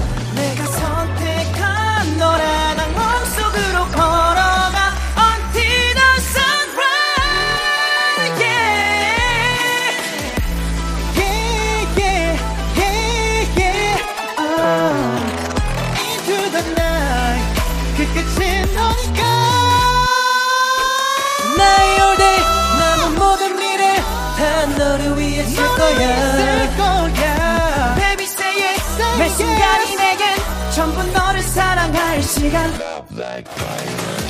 [32.44, 32.70] 시간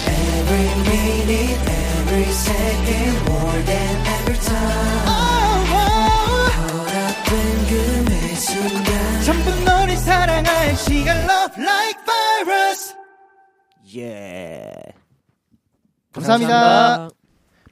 [0.07, 5.05] Every minute, every second, more than every time
[6.55, 7.33] 허락된
[7.67, 12.95] 그매 순간 전부 너를 사랑할 시간 Love like virus
[13.93, 14.93] Yeah.
[16.13, 17.09] 감사합니다.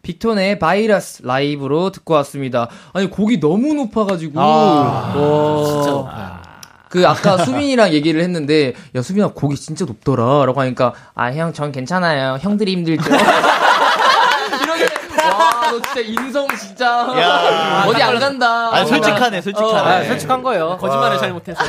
[0.02, 2.68] 빅톤의 바이러스 라이브로 듣고 왔습니다.
[2.92, 6.51] 아니 곡이 너무 높아가지고 아, 와.
[6.92, 12.36] 그 아까 수빈이랑 얘기를 했는데 야 수빈아 곡이 진짜 높더라라고 하니까 아 형 전 괜찮아요
[12.40, 13.02] 형들이 힘들죠.
[15.12, 16.86] 이렇게 와너 진짜 인성 진짜
[17.20, 17.84] 야.
[17.86, 18.74] 어디 안 간다.
[18.74, 19.78] 아, 솔직하네, 솔직하네.
[19.78, 20.76] 아, 솔직한 거예요.
[20.80, 21.62] 거짓말을 잘 못해서.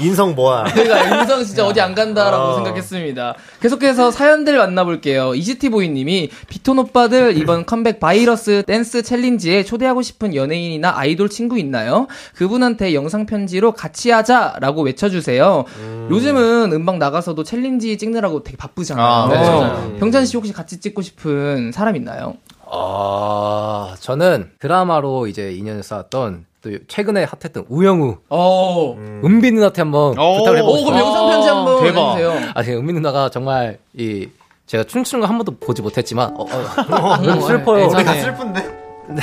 [0.00, 0.64] 인성 뭐야?
[0.64, 3.34] 그러니까 인성 진짜 어디 안 간다라고 생각했습니다.
[3.60, 5.34] 계속해서 사연들 만나볼게요.
[5.34, 12.06] 이지티보이님이 빅톤 오빠들 이번 컴백 바이러스 댄스 챌린지에 초대하고 싶은 연예인이나 아이돌 친구 있나요?
[12.34, 15.64] 그분한테 영상 편지로 같이 하자라고 외쳐주세요.
[16.10, 19.06] 요즘은 음방 나가서도 challenge 찍느라고 되게 바쁘잖아요.
[19.06, 19.36] 아, 네.
[19.38, 22.34] 어, 병찬 씨 혹시 같이 찍고 싶은 사람 있나요?
[22.72, 28.94] 아, 저는 드라마로 이제 인연을 쌓았던 또 최근에 핫했던 우영우, 어.
[29.24, 30.38] 은비 누나한테 한번 오.
[30.38, 31.04] 부탁을 해보고 오, 그럼 싶어요.
[31.06, 32.10] 영상 편지 한번 대박.
[32.16, 32.50] 해주세요.
[32.54, 34.28] 아, 제가 은비 누나가 정말 이
[34.66, 37.84] 제가 춤추는 거 한 번도 보지 못했지만 어, 어, 너무 슬퍼요.
[37.86, 38.62] 예전에 슬픈데?
[39.08, 39.22] 네.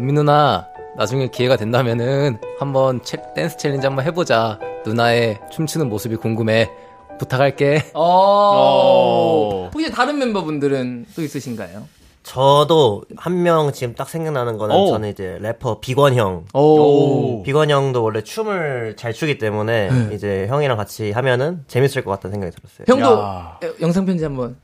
[0.00, 4.58] 은비 누나 나중에 기회가 된다면은 한번 체- 댄스 challenge 한번 해보자.
[4.86, 6.70] 누나의 춤추는 모습이 궁금해.
[7.18, 7.84] 부탁할게.
[7.94, 8.02] 어.
[8.02, 9.70] 어.
[9.74, 11.82] 혹시 다른 멤버분들은 또 있으신가요?
[12.28, 14.88] 저도 한 명 지금 딱 생각나는 거는 오.
[14.88, 16.44] 저는 이제 래퍼 비건 형.
[16.52, 17.42] 오.
[17.42, 22.54] 비건 형도 원래 춤을 잘 추기 때문에 이제 형이랑 같이 하면은 재밌을 것 같다는 생각이
[22.54, 22.84] 들었어요.
[22.86, 23.58] 형도 야.
[23.80, 24.56] 영상 편지 한번.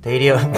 [0.00, 0.38] 데일이 형.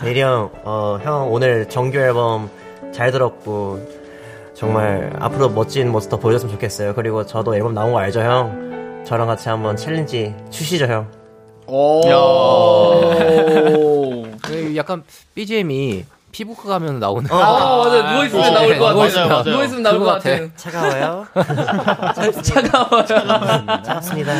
[0.00, 2.48] 데일이 형, 어, 형 오늘 정규 앨범
[2.92, 3.78] 잘 들었고,
[4.54, 6.94] 정말 앞으로 멋진 모습 더 보여줬으면 좋겠어요.
[6.94, 9.02] 그리고 저도 앨범 나온 거 알죠, 형?
[9.06, 11.08] 저랑 같이 한번 challenge 추시죠, 형.
[14.46, 15.02] 그 약간
[15.34, 17.30] BGM이 피부과 가면 나오는.
[17.30, 17.36] 아,
[17.84, 18.10] 맞아.
[18.12, 18.94] 누워있으면 나올 것 같아.
[18.96, 19.42] 맞아요, 맞아요.
[19.44, 20.30] 누워있으면 나올 것 그거 같아.
[20.30, 20.56] 같아.
[20.56, 21.26] 차가워요?
[22.42, 23.04] 차가워요.
[23.84, 24.32] 차갑습니다.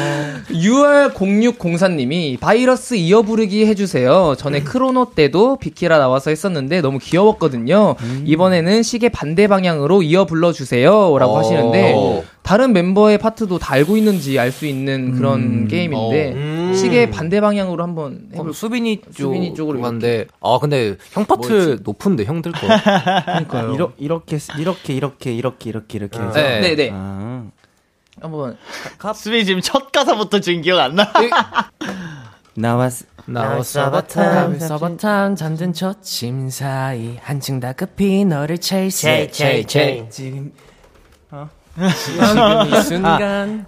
[0.50, 4.34] 6월 0604님이 바이러스 이어 부르기 해주세요.
[4.36, 7.94] 전에 크로노 때도 비키라 나와서 했었는데 너무 귀여웠거든요.
[8.24, 11.16] 이번에는 시계 반대 방향으로 이어 불러주세요.
[11.18, 16.53] 라고 하시는데 다른 멤버의 파트도 다 알고 있는지 알 수 있는 그런 게임인데 음.
[16.76, 21.80] 시계 반대 방향으로 한번 어, 해볼 수빈이 쪽 수빈이 쪽으로 갔는데 아 근데 형 파트
[21.82, 22.60] 높은데 형들 거.
[23.26, 23.74] 거니까요.
[23.74, 26.60] 이러, 이렇게 이렇게 이렇게 이렇게 이렇게 이렇게 해서 네.
[26.60, 26.90] 네네.
[26.92, 27.44] 아.
[28.20, 28.56] 한번
[29.14, 31.12] 수빈이 지금 첫 가사부터 지금 기억 안 나?
[32.56, 32.92] 나왔
[33.26, 34.58] 나와서바탕.
[34.60, 40.08] 서버탕 잠든 저침 사이 한층 다급히 너를 chase 제이, 제이, 제이.
[40.10, 40.52] 지금
[41.96, 43.66] 지금 이 순간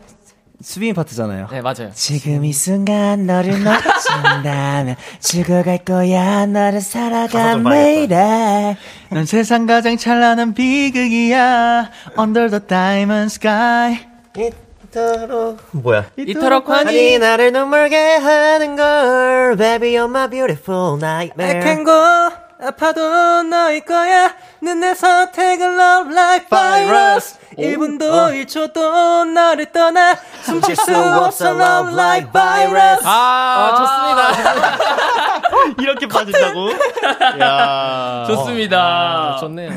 [0.62, 1.48] 수빈이 파트잖아요.
[1.50, 1.90] 네 맞아요.
[1.94, 6.46] 지금 이 순간 너를 놓친다면 죽어갈 거야.
[6.46, 8.76] 너를 살아가 좀 매일에
[9.10, 11.90] 넌 세상 가장 찬란한 비극이야.
[12.18, 13.98] Under the diamond sky.
[14.36, 16.06] 이토록, 뭐야?
[16.16, 21.84] 이토록 환희 나를 눈물게 하는 걸, baby, you're my beautiful nightmare.
[21.84, 24.34] go 아파도 너일 거야.
[24.62, 27.36] 눈내 선택은 love like virus.
[27.58, 30.16] 1분도 1초도 너를 떠나.
[30.42, 33.02] 숨쉴 수 없어 love like virus.
[33.04, 34.76] 아, 좋습니다.
[35.82, 36.70] 이렇게 빠진다고?
[37.40, 38.24] 야.
[38.26, 39.36] 좋습니다.
[39.40, 39.70] 좋네요.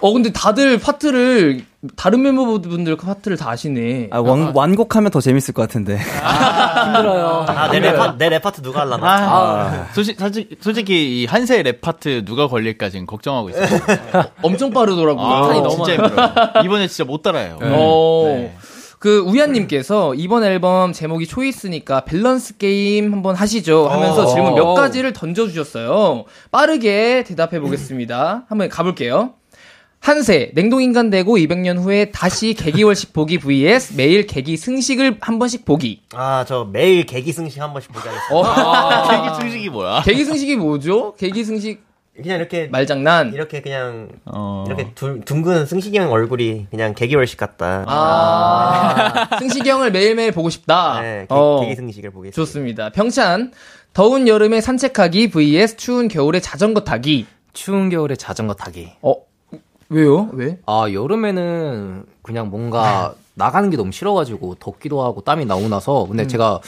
[0.00, 1.64] 어 근데 다들 파트를
[1.96, 4.08] 다른 멤버분들 파트를 다 아시네.
[4.10, 5.98] 아, 완, 완곡하면 더 재밌을 것 같은데.
[6.86, 9.06] 힘들어요 아, 내 랩, 내 랩파트 누가 할라나?
[9.06, 13.66] 아, 솔직, 솔직, 솔직히 이 한세 랩 파트 누가 걸릴까 지금 걱정하고 있어요.
[14.42, 15.24] 엄청 빠르더라고요.
[15.24, 16.64] 아, 너무 진짜 힘들어요.
[16.64, 17.58] 이번에 진짜 못 따라요.
[17.62, 18.24] 어.
[18.28, 18.56] 네.
[18.98, 24.26] 그 우연님께서 이번 앨범 제목이 Choice니까 밸런스 게임 한번 하시죠 하면서 어.
[24.26, 26.24] 질문 몇 가지를 던져주셨어요.
[26.50, 28.46] 빠르게 대답해 보겠습니다.
[28.48, 29.34] 한번 가볼게요.
[30.06, 36.02] 한세 냉동인간 되고 200년 후에 다시 개기월식 보기 vs 매일 개기 승식을 한 번씩 보기.
[36.14, 38.12] 아, 저 매일 개기 승식 한 번씩 보자.
[38.30, 40.02] 어, 계기 승식이 뭐야?
[40.02, 41.16] 개기 승식이 뭐죠?
[41.16, 43.32] 개기 승식 그냥 이렇게, 말장난.
[43.34, 44.62] 이렇게 그냥, 어.
[44.68, 47.84] 이렇게 두, 둥근 승식이 형 얼굴이 그냥 개기월식 같다.
[47.88, 51.00] 아, 승식이 형을 매일매일 보고 싶다.
[51.00, 51.62] 네, 개, 어.
[51.62, 52.34] 개기승식을 보겠습니다.
[52.36, 52.90] 좋습니다.
[52.90, 53.50] 병찬
[53.92, 57.26] 더운 여름에 산책하기 vs 추운 겨울에 자전거 타기.
[57.52, 59.14] 추운 겨울에 자전거 타기 어
[59.88, 60.28] 왜요?
[60.32, 60.58] 왜?
[60.66, 66.60] 아 여름에는 그냥 뭔가 나가는 게 너무 싫어가지고 덥기도 하고 땀이 나고 나서 근데 제가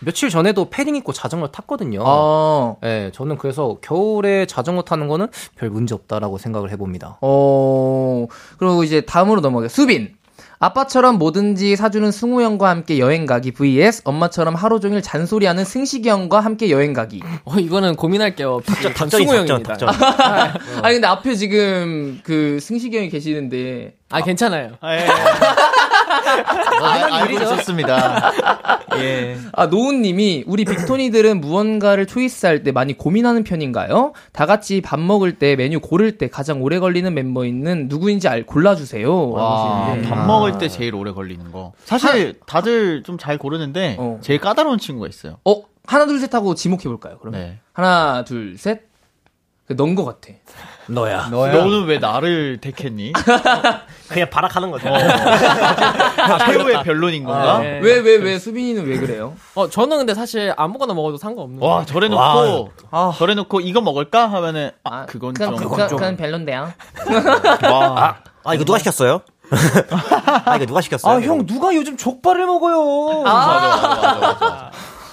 [0.00, 2.02] 며칠 전에도 패딩 입고 자전거 탔거든요.
[2.04, 7.18] 아, 네, 저는 그래서 겨울에 자전거 타는 거는 별 문제 없다라고 생각을 해봅니다.
[7.22, 8.26] 어
[8.58, 9.68] 그리고 이제 다음으로 넘어가요.
[9.68, 10.14] 수빈.
[10.58, 16.40] 아빠처럼 뭐든지 사주는 승우 형과 함께 여행 가기 vs 엄마처럼 하루 종일 잔소리하는 승식이 형과
[16.40, 17.22] 함께 여행 가기.
[17.44, 18.60] 어, 이거는 고민할게요.
[18.64, 19.76] 닥쳐, 닥쳐이 승우 형입니다.
[19.76, 19.86] 닥쳐.
[20.82, 24.76] 아니 근데 앞에 지금 그 승식이 형이 계시는데 아, 괜찮아요.
[24.80, 25.06] 아, 예.
[26.82, 28.32] 아, 알고 있었습니다.
[28.98, 29.36] 예.
[29.52, 34.12] 아, 노은님이 우리 빅토니들은 무언가를 초이스할 때 많이 고민하는 편인가요?
[34.32, 38.44] 다 같이 밥 먹을 때 메뉴 고를 때 가장 오래 걸리는 멤버 있는 누구인지 알
[38.46, 39.30] 골라주세요.
[39.30, 40.08] 와, 하시는데.
[40.08, 41.72] 밥 먹을 때 제일 오래 걸리는 거.
[41.84, 44.18] 사실 다들 좀 잘 고르는데 어.
[44.22, 45.38] 제일 까다로운 친구가 있어요.
[45.44, 47.16] 어 하나 둘 셋 하고 지목해 볼까요?
[47.20, 47.58] 그러면 네.
[47.72, 48.82] 하나 둘 셋.
[49.68, 50.28] 넌거 같아.
[50.88, 51.26] 너야.
[51.28, 53.12] 너는 왜 나를 택했니?
[54.08, 54.88] 그냥 발악하는 거죠.
[56.46, 57.58] 최후의 변론인 건가?
[57.58, 57.80] 네.
[57.80, 59.34] 왜왜왜 수빈이는 왜 그래요?
[59.54, 61.86] 어, 저는 근데 사실 아무거나 먹어도 상관없는 와, 거.
[61.86, 62.70] 저래 놓고,
[63.18, 64.30] 저래 놓고 이거 먹을까?
[64.30, 65.68] 하면은, 아, 그건 그건, 좀.
[65.68, 66.72] 그건, 그건 별론데요.
[67.72, 68.18] 와.
[68.44, 69.22] 아, 이거 누가 시켰어요?
[70.44, 71.16] 아, 이거 누가 시켰어요?
[71.16, 73.22] 아, 형, 누가 요즘 족발을 먹어요?
[73.22, 74.70] 맞아, 맞아, 맞아, 맞아.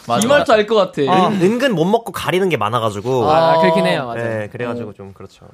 [0.08, 0.26] 맞아.
[0.26, 1.02] 이 말도 알 것 같아.
[1.02, 3.30] 은, 은근 못 먹고 가리는 게 많아가지고.
[3.30, 4.06] 아, 그렇긴 해요.
[4.08, 4.40] 맞아요.
[4.40, 5.46] 네, 그래가지고 좀 그렇죠.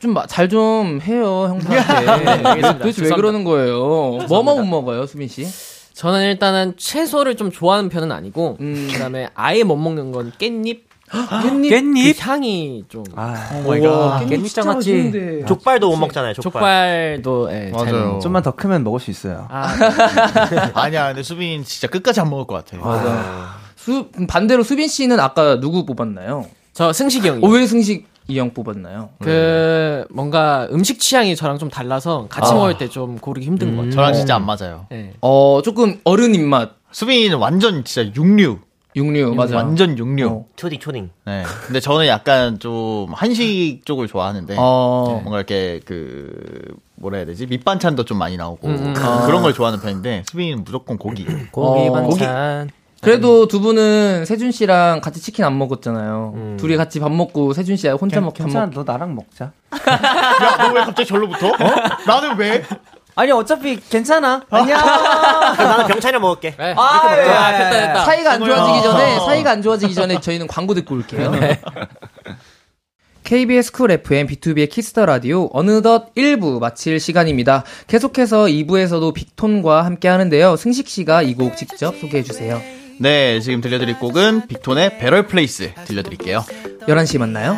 [0.00, 2.78] 좀 잘좀 해요 형들한테.
[2.78, 3.10] 도대체 왜.
[3.10, 4.18] 그러는 거예요?
[4.28, 5.46] 뭐만 못 먹어요 수빈 씨?
[5.94, 8.88] 저는 일단은 채소를 좀 좋아하는 편은 아니고, 음.
[8.92, 10.80] 그 다음에 아예 못 먹는 건 깻잎?
[11.08, 12.16] 깻잎?
[12.16, 13.04] 그 향이 좀.
[13.14, 15.44] 아, 와, 깻잎 장아찌.
[15.46, 17.20] 족발도 못 먹잖아요, 족발.
[17.22, 18.18] 족발도, 예, 잘 맞아요.
[18.20, 19.46] 좀만 더 크면 먹을 수 있어요.
[19.50, 19.68] 아,
[20.74, 22.76] 아니야, 근데 수빈 진짜 끝까지 안 먹을 것 같아.
[23.84, 26.46] 수 반대로 수빈 씨는 아까 누구 뽑았나요?
[26.72, 27.46] 저 승식이 형이요.
[27.46, 29.10] 어, 왜 승식 이형 뽑았나요?
[29.20, 33.90] 그, 뭔가 음식 취향이 저랑 좀 달라서 같이 먹을 때 좀 고르기 힘든 것 같아요.
[33.92, 34.86] 저랑 진짜 안 맞아요.
[34.92, 35.12] 예.
[35.20, 38.58] 어 조금 어른 입맛 수빈이는 완전 진짜 육류.
[38.96, 39.56] 육류 맞아.
[39.56, 40.26] 완전 육류.
[40.28, 40.46] 어.
[40.56, 41.10] 초딩, 초딩.
[41.26, 41.42] 네.
[41.66, 45.20] 근데 저는 약간 좀 한식 쪽을 좋아하는데 어.
[45.22, 48.94] 뭔가 이렇게 그 뭐라 해야 되지 밑반찬도 좀 많이 나오고 음.
[49.26, 51.24] 그런 걸 좋아하는 편인데 수빈이는 무조건 고기.
[51.50, 52.70] 고기 어, 반찬.
[53.04, 56.56] 그래도 두 분은 세준 씨랑 같이 치킨 안 먹었잖아요.
[56.58, 58.74] 둘이 같이 밥 먹고 세준 씨 혼자 먹, 밥 괜찮아, 먹.
[58.84, 59.44] 너 나랑 먹자.
[59.44, 61.52] 야, 너 왜 갑자기 절로 붙어?
[62.06, 62.64] 나는 왜?
[63.16, 64.42] 아니, 어차피 괜찮아.
[64.50, 64.76] 안녕.
[64.80, 66.56] 그럼 나는 병찬이랑 먹을게.
[66.56, 66.74] 네.
[66.76, 67.18] 아, 먹자.
[67.24, 67.30] 예.
[67.30, 68.04] 아, 됐다, 됐다.
[68.04, 68.82] 사이가 안 좋아지기 어.
[68.82, 71.32] 전에 사이가 안 좋아지기 전에 저희는 광고 듣고 올게요.
[73.22, 77.64] KBS 쿨 FM B2B의 키스터 라디오 어느덧 1부 마칠 시간입니다.
[77.86, 80.56] 계속해서 2부에서도 빅톤과 함께 하는데요.
[80.56, 82.60] 승식 씨가 이 곡 직접 소개해 주세요.
[83.00, 86.44] 네, 지금 들려드릴 곡은 빅톤의 Better Place 들려드릴게요.
[86.86, 87.56] 11시 만나요.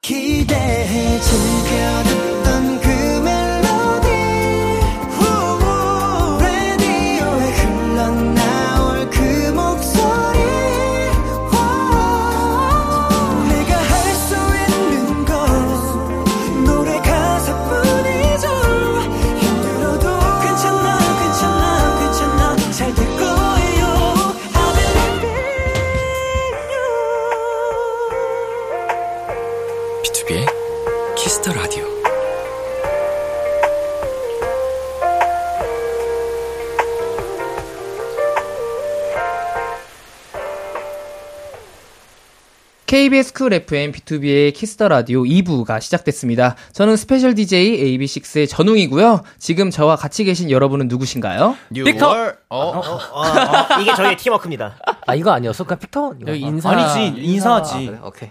[0.00, 1.20] 기대해
[42.92, 46.56] KBS 쿨 FM B2B의 키스터 라디오 2부가 시작됐습니다.
[46.72, 49.22] 저는 special DJ AB6IX의 전웅이고요.
[49.38, 51.56] 지금 저와 같이 계신 여러분은 누구신가요?
[51.72, 52.10] 빅톤.
[52.10, 54.76] 어, 어, 어, 어, 이게 저희의 팀워크입니다.
[55.06, 55.64] 아 이거 아니었어?
[55.64, 56.68] 그냥 여기 인사.
[56.68, 57.86] 아니지, 인사하지.
[57.86, 58.30] 그래, 오케이.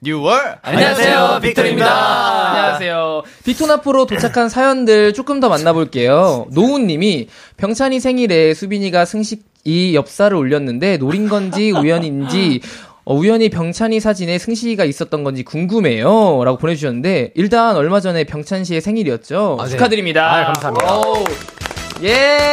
[0.00, 0.60] New World.
[0.62, 2.48] 안녕하세요, 빅톤입니다.
[2.48, 3.24] 안녕하세요.
[3.44, 6.46] 빅톤 앞으로 도착한 사연들 조금 더 만나볼게요.
[6.52, 7.28] 노우님이
[7.58, 12.62] 병찬이 생일에 수빈이가 승식 이 엽사를 올렸는데 노린 건지 우연인지
[13.10, 16.44] 어, 우연히 병찬이 사진에 승식이가 있었던 건지 궁금해요.
[16.44, 19.56] 라고 보내주셨는데 일단 얼마 전에 병찬 씨의 생일이었죠.
[19.58, 19.70] 아, 네.
[19.70, 20.30] 축하드립니다.
[20.30, 20.98] 아, 감사합니다.
[20.98, 21.24] 오,
[22.02, 22.52] 예.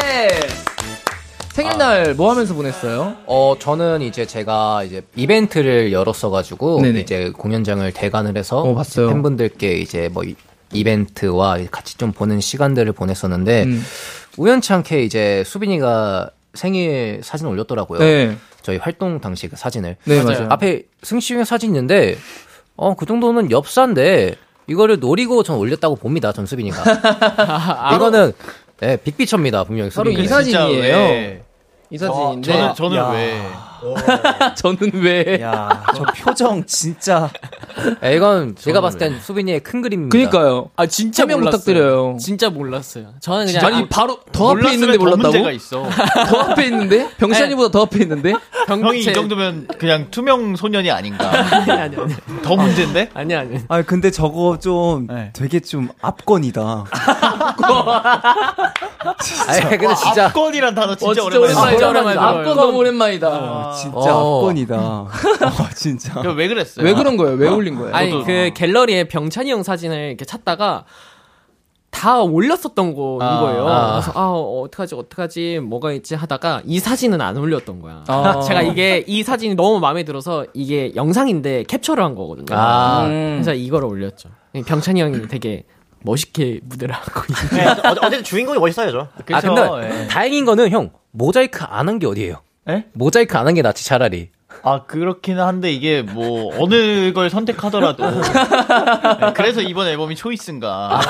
[1.51, 3.17] 생일날 뭐 하면서 보냈어요?
[3.25, 7.01] 어 저는 이제 제가 이제 이벤트를 열었어가지고 네네.
[7.01, 9.09] 이제 공연장을 대관을 해서 어, 봤어요.
[9.09, 10.35] 팬분들께 이제 뭐 이-
[10.71, 13.85] 이벤트와 같이 좀 보는 시간들을 보냈었는데 음.
[14.37, 17.99] 우연치 않게 이제 수빈이가 생일 사진 올렸더라고요.
[17.99, 18.37] 네.
[18.65, 19.95] 저희 활동 당시 그 사진을.
[20.03, 20.39] 네, 맞아요.
[20.39, 20.49] 맞아요.
[20.51, 22.17] 앞에 승식이 사진 있는데
[22.75, 24.35] 어 그 정도는 엽사인데
[24.67, 26.33] 이거를 노리고 전 올렸다고 봅니다.
[26.33, 26.83] 전 수빈이가.
[27.95, 28.33] 이거는
[28.79, 29.63] 네, 빅피처입니다.
[29.63, 30.11] 분명히 바로.
[30.11, 30.95] 이 사진이에요.
[30.97, 31.43] 왜?
[31.91, 33.09] 이 사진인데 저는 저는 야.
[33.11, 33.41] 왜?
[34.57, 37.29] 저는 왜 야, 저 표정 진짜.
[38.03, 40.15] 야, 이건 제가 봤을 땐 수빈이의 큰 그림입니다.
[40.17, 40.69] 그니까요.
[40.75, 41.59] 아 진짜 설명 몰랐어요.
[41.59, 42.17] 부탁드려요.
[42.19, 43.13] 진짜 몰랐어요.
[43.19, 45.21] 저는 그냥 아니 바로 더 앞에 있는데 더 몰랐다고?
[45.23, 45.83] 문제가 있어.
[46.29, 47.09] 더 앞에 있는데?
[47.17, 48.33] 병찬이보다 더 앞에 있는데?
[48.67, 51.29] 형이 이 정도면 그냥 투명 소년이 아닌가.
[51.51, 53.09] 아니 아니 아니 더 문제인데?
[53.15, 53.59] 아니 아니.
[53.67, 55.31] 아 근데 저거 좀 네.
[55.33, 56.85] 되게 좀 압권이다.
[59.47, 60.25] 아니, 근데 진짜.
[60.27, 61.39] 압권이란 단어 진짜, 어, 진짜.
[61.39, 61.93] 오랜만이다.
[61.93, 62.19] 들어요.
[62.19, 63.27] 압권 너무 오랜만이다.
[63.27, 64.37] 아, 진짜 어.
[64.39, 64.75] 압권이다.
[64.75, 65.09] 어,
[65.75, 66.21] 진짜.
[66.21, 66.85] 왜 그랬어요?
[66.85, 67.35] 왜 그런 거예요?
[67.35, 67.95] 왜 올린 거예요?
[67.95, 70.85] 아니 그 갤러리에 병찬이 형 사진을 이렇게 찾다가
[71.89, 73.67] 다 올렸었던 거인 아, 거예요.
[73.67, 73.91] 아.
[73.93, 78.03] 그래서 아 어, 어떡하지 어떡하지 뭐가 있지 하다가 이 사진은 안 올렸던 거야.
[78.07, 78.41] 아.
[78.45, 82.45] 제가 이게 이 사진이 너무 마음에 들어서 이게 영상인데 캡처를 한 거거든요.
[82.57, 83.07] 아.
[83.07, 84.29] 그래서 이거를 올렸죠.
[84.65, 85.63] 병찬이 형이 되게
[86.01, 87.63] 멋있게 무대를 하고 있는.
[87.63, 89.07] 네, 어, 어쨌든 주인공이 멋있어야죠.
[89.17, 90.07] 아, 그쵸, 근데 예.
[90.07, 92.41] 다행인 거는 형, 모자이크 안 한 게 어디예요?
[92.69, 92.85] 예?
[92.93, 94.29] 모자이크 안 한 게 낫지, 차라리.
[94.63, 98.03] 아, 그렇기는 한데 이게 뭐 어느 걸 선택하더라도
[99.19, 101.01] 네, 그래서 이번 앨범이 초이스인가.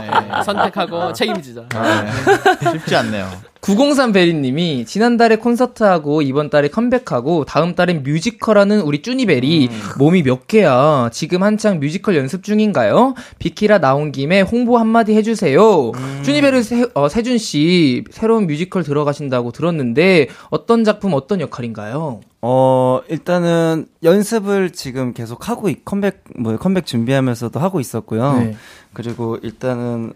[0.00, 0.42] 네.
[0.44, 1.64] 선택하고 책임지자.
[1.68, 2.70] 네.
[2.72, 3.28] 쉽지 않네요.
[3.60, 9.68] 903 베리님이 지난달에 콘서트하고 이번 달에 컴백하고 다음 달엔 뮤지컬하는 우리 쭈니베리
[9.98, 11.08] 몸이 몇 개야?
[11.12, 13.14] 지금 한창 뮤지컬 연습 중인가요?
[13.40, 15.90] 비키라 나온 김에 홍보 한마디 해주세요.
[16.22, 22.20] 쭈니베리 세, 어, 세준 씨 새로운 뮤지컬 들어가신다고 들었는데 어떤 작품 어떤 역할인가요?
[22.48, 28.34] 어, 일단은 연습을 지금 계속 하고, 있- 컴백, 뭐, 컴백 준비하면서도 하고 있었고요.
[28.38, 28.56] 네.
[28.92, 30.12] 그리고 일단은,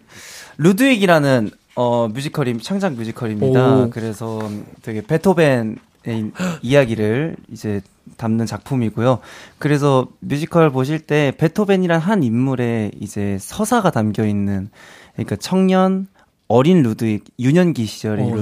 [0.57, 3.75] 루드윅이라는, 어, 뮤지컬이, 창작 뮤지컬입니다.
[3.81, 3.89] 오.
[3.89, 4.39] 그래서
[4.81, 5.75] 되게 베토벤의
[6.07, 6.31] 이-
[6.63, 7.81] 이야기를 이제
[8.15, 9.19] 담는 작품이고요.
[9.59, 14.69] 그래서 뮤지컬 보실 때 베토벤이란 한 인물의 이제 서사가 담겨 있는,
[15.15, 16.07] 그러니까 청년,
[16.47, 18.41] 어린 루드윅, 유년기 시절의 오, 네.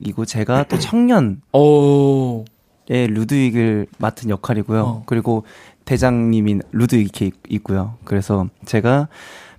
[0.00, 2.46] 루드윅이고, 제가 또 청년, 오.
[2.92, 4.82] 의 루드윅을 맡은 역할이고요.
[4.82, 5.02] 어.
[5.06, 5.44] 그리고
[5.86, 7.94] 대장님인 루드윅이 있- 있고요.
[8.04, 9.08] 그래서 제가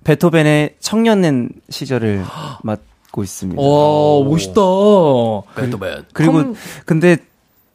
[0.04, 2.22] 베토벤의 청년년 시절을
[2.62, 3.60] 맡고 있습니다.
[3.60, 4.60] 와 멋있다.
[5.56, 6.04] 베토벤.
[6.12, 6.54] 그리고 컴-
[6.86, 7.16] 근데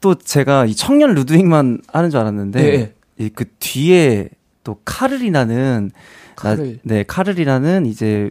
[0.01, 2.93] 또 제가 이 청년 루드윅만 하는 줄 알았는데 네.
[3.25, 4.29] 이그 뒤에
[4.63, 6.79] 또 카를이라는 나- 카를.
[6.83, 8.29] 네 카를이라는 이제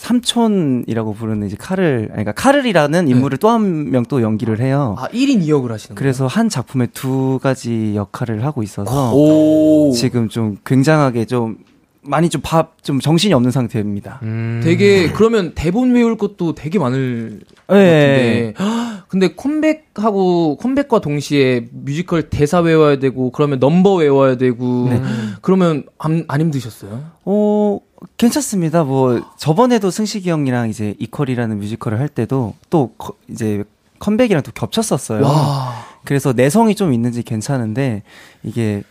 [0.00, 4.96] 삼촌이라고 부르는 이제 카를 아니, 그러니까 카를이라는 인물을 또한 명 또 연기를 해요.
[4.98, 5.94] 아 1인 2역을 하시는 거예요?
[5.94, 9.92] 그래서 한 작품에 두 가지 역할을 하고 있어서 오.
[9.92, 11.58] 지금 좀 굉장하게 좀
[12.02, 14.20] 많이 좀 밥 좀 정신이 없는 상태입니다.
[14.22, 14.62] 음.
[14.64, 18.54] 되게 그러면 대본 외울 것도 되게 많을 것 네.
[18.54, 18.54] 같은데.
[18.58, 25.02] 헉, 근데 컴백하고 컴백과 동시에 뮤지컬 대사 외워야 되고 그러면 넘버 외워야 되고 네.
[25.42, 27.02] 그러면 안, 안 힘드셨어요?
[27.26, 27.78] 어
[28.16, 28.84] 괜찮습니다.
[28.84, 33.64] 뭐 저번에도 승식이 형이랑 이제 Equal이라는 뮤지컬을 할 때도 또 거- 이제
[33.98, 35.24] 컴백이랑 또 겹쳤었어요.
[35.24, 35.84] 와.
[36.04, 38.02] 그래서 내성이 좀 있는지 괜찮은데
[38.42, 38.82] 이게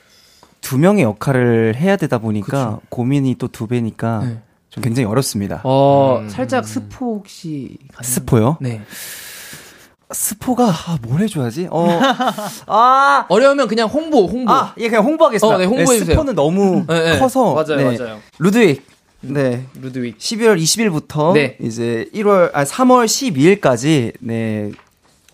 [0.62, 4.40] 두 명의 역할을 해야 되다 보니까 고민이 또 두 배니까 네.
[4.70, 5.62] 좀 굉장히 어렵습니다.
[5.64, 8.04] 어, 살짝 스포 혹시 가능한가요?
[8.04, 8.58] 스포요?
[8.62, 8.82] 네.
[10.12, 11.68] 스포가 아, 뭘 해줘야지?
[11.72, 11.88] 어,
[12.68, 14.52] 아, 어려우면 그냥 홍보, 홍보.
[14.52, 15.56] 아, 예, 그냥 홍보하겠습니다.
[15.56, 16.16] 어, 네, 홍보해주세요.
[16.16, 17.20] 스포는 너무 네, 네.
[17.20, 17.54] 커서.
[17.54, 17.98] 맞아요, 네.
[17.98, 18.20] 맞아요.
[18.40, 18.82] 루드윅.
[19.22, 19.66] 네.
[19.82, 20.18] 루드윅.
[20.18, 21.58] 12월 20일부터 네.
[21.62, 24.72] 이제 1월 아 3월 12일까지 네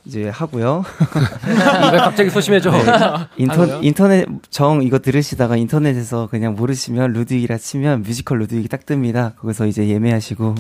[0.05, 0.83] 이제 하고요.
[1.91, 2.71] 왜 갑자기 소심해져?
[3.37, 9.35] 인터 인터넷 정 이거 들으시다가 인터넷에서 그냥 모르시면 루드윅이라 치면 뮤지컬 루드윅이 딱 뜹니다.
[9.37, 10.55] 거기서 이제 예매하시고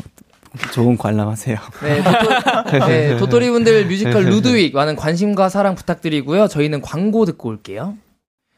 [0.73, 1.57] 좋은 관람하세요.
[1.83, 6.47] 네, 도토, 네, 도토리 분들 뮤지컬 루드윅 많은 관심과 사랑 부탁드리고요.
[6.47, 7.97] 저희는 광고 듣고 올게요.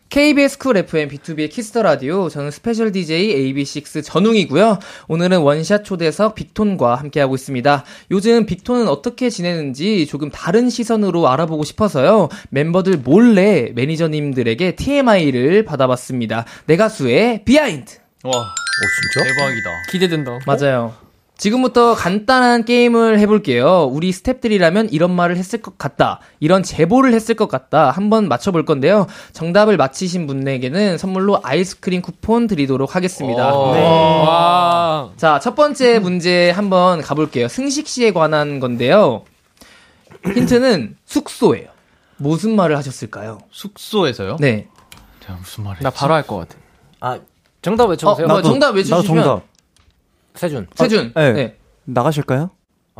[0.09, 4.79] KBS 쿨 FM B2B의 키스터 라디오 저는 special DJ AB6IX 전웅이고요.
[5.07, 7.83] 오늘은 one shot 초대석 빅톤과 함께하고 있습니다.
[8.11, 12.29] 요즘 빅톤은 어떻게 지내는지 조금 다른 시선으로 알아보고 싶어서요.
[12.49, 16.45] 멤버들 몰래 매니저님들에게 TMI를 받아봤습니다.
[16.65, 17.95] 내 가수의 behind.
[18.23, 18.31] 와,
[19.13, 19.27] 진짜?
[19.27, 19.69] 대박이다.
[19.91, 20.39] 기대된다.
[20.45, 21.06] 맞아요.
[21.37, 23.87] 지금부터 간단한 게임을 해볼게요.
[23.91, 26.19] 우리 스탭들이라면 이런 말을 했을 것 같다.
[26.39, 27.91] 이런 제보를 했을 것 같다.
[27.91, 29.05] 한번 맞춰볼 건데요.
[29.33, 33.51] 정답을 맞히신 분에게는 선물로 아이스크림 쿠폰 드리도록 하겠습니다.
[33.51, 33.81] 네.
[33.83, 35.11] 와.
[35.15, 37.47] 자, 첫 번째 문제 한번 가볼게요.
[37.47, 39.23] 승식 씨에 관한 건데요.
[40.25, 41.67] 힌트는 숙소예요.
[42.17, 43.37] 무슨 말을 하셨을까요?
[43.51, 44.37] 숙소에서요?
[44.39, 44.67] 네.
[45.21, 46.55] 제가 무슨 말을 나 바로 할 것 같아.
[46.99, 47.19] 아,
[47.61, 48.25] 정답 외쳐보세요.
[48.25, 49.43] 어, 뭐 정답 나도 외쳐주시면 정답.
[50.37, 50.67] 세준.
[50.75, 51.13] 세준.
[51.15, 51.33] 네.
[51.33, 51.57] 네.
[51.85, 52.51] 나가실까요?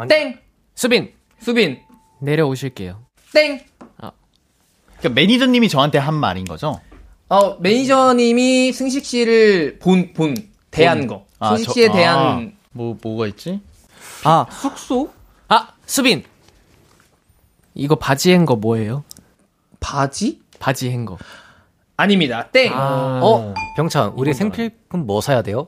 [0.09, 0.39] 땡.
[0.75, 1.79] 수빈 수빈.
[2.19, 3.03] 내려오실게요.
[3.33, 3.61] 땡.
[4.97, 6.81] 그러니까 매니저님이 저한테 한 말인 거죠?
[7.29, 10.35] 어, 매니저님이 승식 씨를 본, 본,
[10.71, 11.25] 대한 거.
[11.39, 13.61] 아, 승식 저- 씨에 아, 대한 뭐 뭐가 있지?
[14.23, 15.11] 아, 숙소?
[15.47, 16.23] 아 수빈.
[17.75, 19.03] 이거 바지 한 거 뭐예요?
[19.79, 20.41] 바지?
[20.59, 21.17] 바지 한 거.
[21.95, 22.49] 아닙니다.
[22.51, 22.71] 땡.
[22.75, 25.67] 어, 병찬, 우리 생필품 뭐 사야 돼요?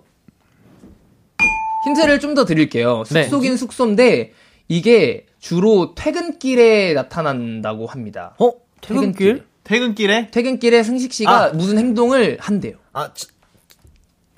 [1.82, 3.04] 힌트를 좀 더 드릴게요.
[3.12, 3.24] 네.
[3.24, 4.34] 숙소긴 숙소인데
[4.68, 8.36] 이게 주로 퇴근길에 나타난다고 합니다.
[8.40, 8.52] 어?
[8.82, 9.46] 퇴근길?
[9.64, 11.50] 퇴근길에 퇴근길에 승식 씨가 아.
[11.50, 12.76] 무슨 행동을 한대요.
[12.94, 13.28] 아, 치-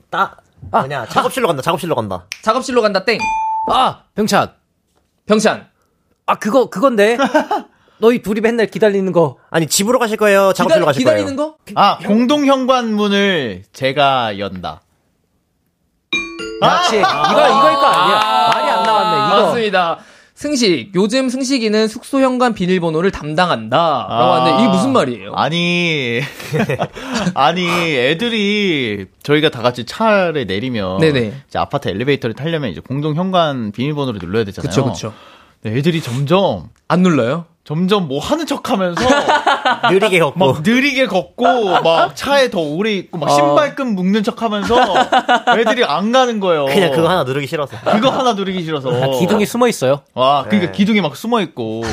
[0.10, 0.38] 따,
[0.72, 2.26] 뭐냐, 작업실로 간다, 작업실로 간다.
[2.42, 3.18] 작업실로 간다 땡.
[3.72, 4.54] 아, 병찬.
[5.26, 5.68] 병찬.
[6.26, 7.18] 아, 그거, 그건데.
[8.00, 9.38] 너희 둘이 맨날 기다리는 거.
[9.52, 10.54] 아니, 집으로 가실 거예요?
[10.54, 11.52] 작업실로 기다, 가실 기다리는 거예요?
[11.52, 11.58] 거?
[11.76, 14.82] 아 공동 현관문을 제가 연다.
[16.62, 16.98] 맞지?
[17.00, 18.52] 이거, 이거일 거 아니야.
[18.54, 19.44] 말이 안 나왔네, 이거.
[19.48, 19.98] 맞습니다.
[20.36, 20.92] 승식.
[20.96, 23.78] 요즘 승식이는 숙소 현관 비밀번호를 담당한다.
[23.78, 24.42] 라고 아.
[24.42, 25.34] 하는데 이게 무슨 말이에요?
[25.36, 26.22] 아니,
[27.36, 31.34] 아니, 애들이 저희가 다 같이 차를 내리면 네네.
[31.48, 34.70] 이제 아파트 엘리베이터를 타려면 이제 공동 현관 비밀번호를 눌러야 되잖아요.
[34.70, 35.14] 그쵸, 그쵸.
[35.62, 37.46] 네, 애들이 점점 안 눌러요?
[37.64, 39.00] 점점 뭐 하는 척 하면서
[39.92, 40.40] 느리게 걷고.
[40.40, 41.44] 막 느리게 걷고
[41.84, 43.36] 막 차에 더 오래 있고 막 어.
[43.36, 44.76] 신발끈 묶는 척 하면서
[45.60, 46.66] 애들이 안 가는 거예요.
[46.66, 47.78] 그냥 그거 하나 누르기 싫어서.
[47.92, 48.90] 그거 하나 누르기 싫어서.
[48.92, 50.02] 아, 기둥이 숨어 있어요.
[50.16, 50.78] 와, 그러니까 네.
[50.78, 51.84] 기둥이 막 숨어 있고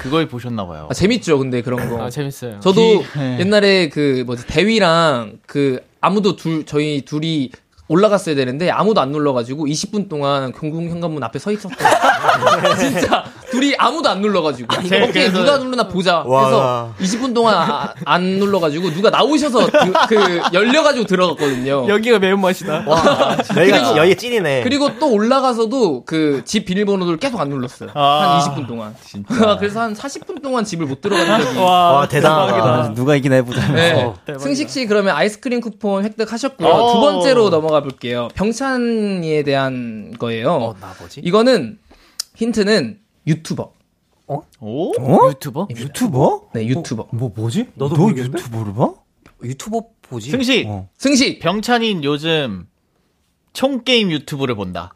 [0.00, 0.88] 그걸 보셨나 봐요.
[0.90, 2.04] 아, 재밌죠, 근데 그런 거.
[2.04, 2.58] 아, 재밌어요.
[2.60, 3.38] 저도 기- 네.
[3.40, 7.50] 옛날에 그 뭐지 대위랑 그 아무도 둘 저희 둘이
[7.86, 11.76] 올라갔어야 되는데 아무도 안 눌러가지고 20분 동안 공공 현관문 앞에 서 있었어요.
[12.78, 16.22] 진짜 둘이 아무도 안 눌러가지고 제가 오케이 그래서- 누가 누르나 보자.
[16.26, 16.92] 와.
[16.96, 21.86] 그래서 20분 동안 아- 안 눌러가지고 누가 나오셔서 그, 그 열려가지고 들어갔거든요.
[21.88, 22.84] 여기가 매운맛이다.
[23.56, 24.62] 여기가, 여기 찐이네.
[24.64, 27.90] 그리고 또 올라가서도 그 집 비밀번호를 계속 안 눌렀어요.
[27.94, 28.40] 아.
[28.44, 28.94] 한 20분 동안.
[29.04, 29.56] 진짜.
[29.58, 31.58] 그래서 한 40분 동안 집을 못 들어간 적이.
[31.58, 32.54] 와, 대단하다.
[32.54, 33.72] 아, 누가 이기나 해보자.
[33.72, 34.12] 네.
[34.38, 36.68] 승식 씨 그러면 아이스크림 쿠폰 획득하셨고요.
[36.68, 36.92] 오.
[36.92, 38.28] 두 번째로 넘어가 볼게요.
[38.34, 40.52] 병찬이에 대한 거예요.
[40.52, 41.20] 어, 나 뭐지?
[41.24, 41.78] 이거는
[42.36, 43.72] 힌트는 유튜버.
[44.26, 44.36] 오?
[45.00, 45.28] 어?
[45.30, 45.68] 유튜버?
[45.70, 46.48] 유튜버?
[46.54, 47.08] 네, 유튜버.
[47.12, 47.68] 뭐 뭐지?
[47.74, 48.38] 너도 너 모르겠는데?
[48.38, 48.94] 유튜버를 봐?
[49.42, 50.30] 유튜버 보지?
[50.30, 50.88] 승식, 어.
[50.96, 52.66] 승식 병찬인 요즘
[53.52, 54.94] 총 게임 유튜브를 본다.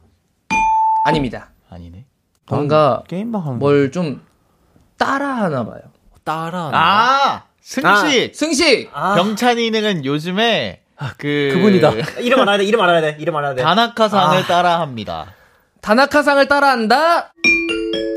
[1.05, 1.51] 아닙니다.
[1.71, 2.07] 아니네.
[2.49, 3.03] 뭔가
[3.59, 4.23] 뭘 좀
[4.97, 5.81] 따라 하나 봐요.
[6.25, 6.71] 따라.
[6.75, 7.45] 아!
[7.61, 8.35] 승식!
[8.35, 10.83] 승식 병찬이는 요즘에
[11.19, 11.93] 그 그분이다.
[12.21, 13.63] 이름 알아야 돼, 이름 알아야 돼, 이름 알아야 돼.
[13.63, 15.35] 다나카상을 따라합니다.
[15.89, 17.33] 다나카상을 따라한다.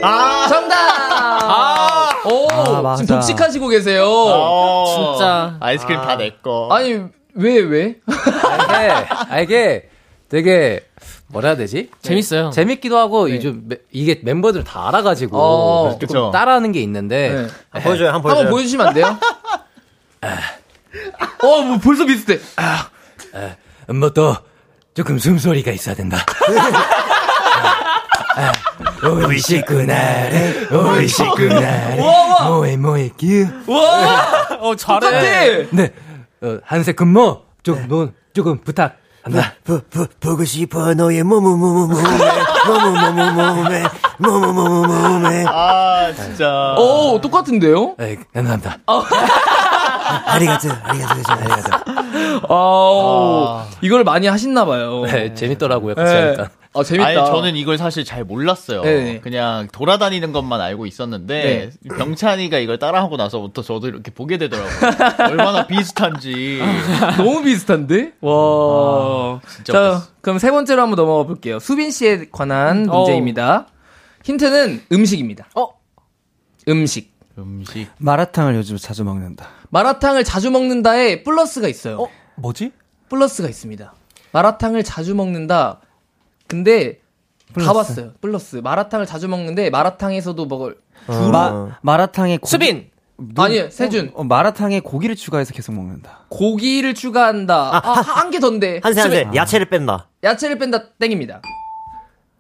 [0.04, 0.48] 아!
[0.50, 2.26] 정답.
[2.26, 2.96] 오, 아.
[2.98, 4.04] 지금 독식하시고 계세요.
[4.06, 5.56] 어, 진짜.
[5.62, 6.68] 아이스크림 다내 거.
[6.70, 7.02] 아니
[7.34, 7.96] 왜 왜?
[8.08, 9.90] 아, 이게, 아, 이게
[10.28, 10.86] 되게,
[11.28, 11.90] 뭐라 해야 되지?
[12.02, 12.50] 재밌어요.
[12.50, 16.32] 재밌기도 하고, 이제 매- 이게 멤버들 다 알아가지고, 어, 조금 그쵸.
[16.34, 17.36] 따라하는 게 있는데, 네.
[17.70, 18.40] 한번 보여줘요, 한번 보여줘요.
[18.40, 19.18] 한번 보여주시면 안 돼요?
[21.42, 22.38] 어, 뭐 벌써 비슷해.
[23.88, 24.36] 뭐 또,
[24.94, 26.18] 조금 숨소리가 있어야 된다.
[29.04, 31.98] 오이 식구나래, 오이 식구나래,
[32.46, 33.44] 뭐해, 뭐해, 끼.
[33.68, 35.10] 와, 어, 똑같아.
[35.72, 35.92] 네,
[36.42, 39.54] 어, 한세 근무, 조금, 너, 조금 부탁 한다.
[39.64, 42.04] 보, 보, 보고 싶어, 너의 모모모모모메,
[42.68, 43.84] 모모모모모메,
[44.18, 45.46] 모모모모모메.
[45.48, 46.76] 아, 진짜.
[46.78, 47.96] 오, 똑같은데요?
[48.00, 48.78] 에이, 감사합니다.
[50.26, 52.46] 아리가또, 아리가또, 아리가또.
[52.50, 55.04] 아, 이걸 많이 하셨나 봐요.
[55.06, 56.22] 네, 재밌더라고요, 같이 네.
[56.22, 56.50] 하니까.
[56.74, 57.08] 아, 재밌다.
[57.08, 58.82] 아니, 저는 이걸 사실 잘 몰랐어요.
[58.82, 59.20] 네네.
[59.20, 64.72] 그냥 돌아다니는 것만 알고 있었는데, 병찬이가 이걸 따라하고 나서부터 저도 이렇게 보게 되더라고요.
[65.30, 66.62] 얼마나 비슷한지.
[67.18, 68.14] 너무 비슷한데?
[68.22, 69.42] 와.
[69.50, 70.08] 진짜 자, 웃겼어.
[70.22, 71.60] 그럼 세 번째로 한번 넘어가 볼게요.
[71.60, 73.68] 수빈 씨에 관한 문제입니다.
[74.24, 75.50] 힌트는 음식입니다.
[75.56, 75.68] 어?
[76.70, 77.12] 음식.
[77.38, 77.88] 음식.
[77.98, 79.48] 마라탕을 요즘 자주 먹는다.
[79.72, 82.08] 마라탕을 자주 먹는다에 플러스가 있어요.
[82.36, 82.72] 뭐지?
[83.10, 83.94] 플러스가 있습니다.
[84.32, 85.82] 마라탕을 자주 먹는다.
[86.52, 87.00] 근데
[87.54, 88.12] 가봤어요.
[88.20, 88.58] 플러스.
[88.58, 90.78] 마라탕을 자주 먹는데 마라탕에서도 먹을
[91.32, 92.92] 마, 마라탕에 고, 수빈!
[93.38, 94.12] 아니요, 세준.
[94.16, 96.26] 어, 마라탕에 고기를 추가해서 계속 먹는다.
[96.30, 97.82] 고기를 추가한다.
[97.84, 98.82] 아, 한개 더인데.
[98.84, 100.10] 한세, 한세, 야채를 뺀다.
[100.24, 101.42] 야채를 뺀다 땡입니다.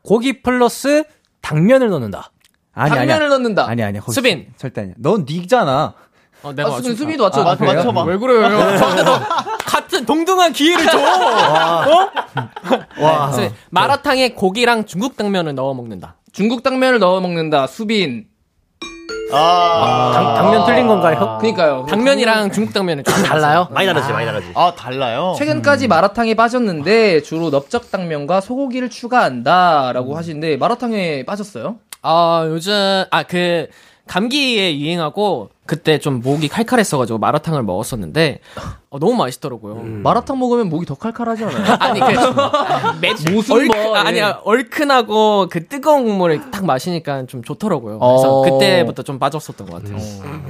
[0.03, 1.03] 고기 플러스
[1.41, 2.31] 당면을 넣는다.
[2.73, 3.29] 아니, 당면을 아니야.
[3.29, 3.67] 넣는다.
[3.69, 4.01] 아니, 아니야.
[4.01, 4.47] 거기 수빈.
[4.57, 4.95] 절대 아니야.
[4.97, 5.93] 넌 니잖아.
[6.43, 7.41] 어, 내가 아, 수빈, 맞출 수빈이도 맞춰.
[7.41, 8.03] 아, 맞춰봐.
[8.03, 8.77] 왜 그래요?
[8.77, 9.11] 저한테도
[9.65, 10.97] 같은 동등한 기회를 줘.
[12.99, 13.31] 와.
[13.37, 16.15] 네, 마라탕에 고기랑 중국 당면을 넣어 먹는다.
[16.31, 17.67] 중국 당면을 넣어 먹는다.
[17.67, 18.25] 수빈.
[19.33, 21.37] 아, 당, 당면 틀린 건가요?
[21.39, 21.85] 그니까요.
[21.89, 23.67] 당면이랑 중국 당면을 좀 달라요?
[23.71, 24.47] 많이 다르지, 많이 다르지.
[24.55, 25.35] 아, 달라요?
[25.37, 31.77] 최근까지 마라탕에 빠졌는데 주로 넓적 당면과 소고기를 추가한다 라고 하시는데 마라탕에 빠졌어요?
[32.01, 33.67] 아, 요즘, 아, 그,
[34.07, 38.39] 감기에 유행하고, 그때 좀 목이 칼칼했어가지고 마라탕을 먹었었는데,
[38.89, 39.75] 어, 너무 맛있더라고요.
[40.03, 41.63] 마라탕 먹으면 목이 더 칼칼하지 않아요?
[41.79, 42.05] 아니, 그,
[42.99, 43.99] 매, 무슨 얼큰, 뭐, 예.
[43.99, 47.99] 아니야, 얼큰하고 그 뜨거운 국물을 딱 마시니까 좀 좋더라고요.
[47.99, 48.41] 그래서 어.
[48.41, 49.97] 그때부터 좀 빠졌었던 것 같아요.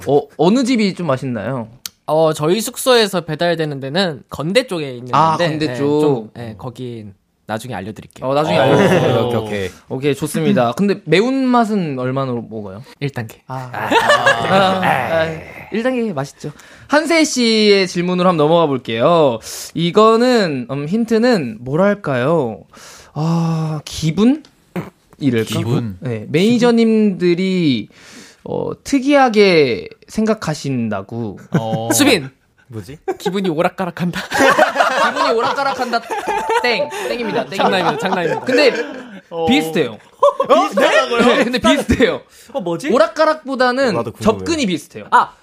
[0.07, 1.67] 어, 어느 집이 좀 맛있나요?
[2.07, 6.01] 어, 저희 숙소에서 배달되는 데는 건대 쪽에 있는 아, 데인데 건대 네, 쪽.
[6.01, 7.05] 좀, 네, 거기
[7.45, 8.27] 나중에 알려드릴게요.
[8.27, 9.19] 어, 나중에 어, 알려주세요.
[9.27, 9.69] 오케이, 오케이.
[9.89, 10.73] 오케이, 좋습니다.
[10.73, 12.83] 근데 매운맛은 얼마나 먹어요?
[13.01, 13.39] 1단계.
[13.47, 15.27] 아, 아,
[15.73, 16.51] 1단계 맛있죠.
[16.87, 19.39] 한세 씨의 질문으로 한번 넘어가 볼게요.
[19.73, 22.63] 이거는, 음, 힌트는 뭐랄까요?
[23.13, 24.43] 아, 기분?
[25.19, 25.57] 이럴까?
[25.57, 25.97] 기분.
[25.99, 27.89] 네, 매니저님들이,
[28.43, 31.37] 어, 특이하게 생각하신다고.
[31.59, 31.89] 어.
[31.93, 32.29] 수빈!
[32.67, 32.97] 뭐지?
[33.19, 34.21] 기분이 오락가락한다.
[35.13, 36.01] 기분이 오락가락한다.
[36.61, 36.89] 땡.
[37.07, 37.45] 땡입니다.
[37.45, 37.57] 땡.
[37.57, 38.45] 장난입니다, 장난입니다.
[38.45, 38.71] 근데,
[39.47, 39.97] 비슷해요.
[40.47, 41.19] 비슷하다고요?
[41.37, 42.21] 네, 근데 비슷해요.
[42.53, 42.89] 어, 뭐지?
[42.91, 43.95] 오락가락보다는.
[44.21, 45.05] 접근이 비슷해요.
[45.11, 45.33] 아,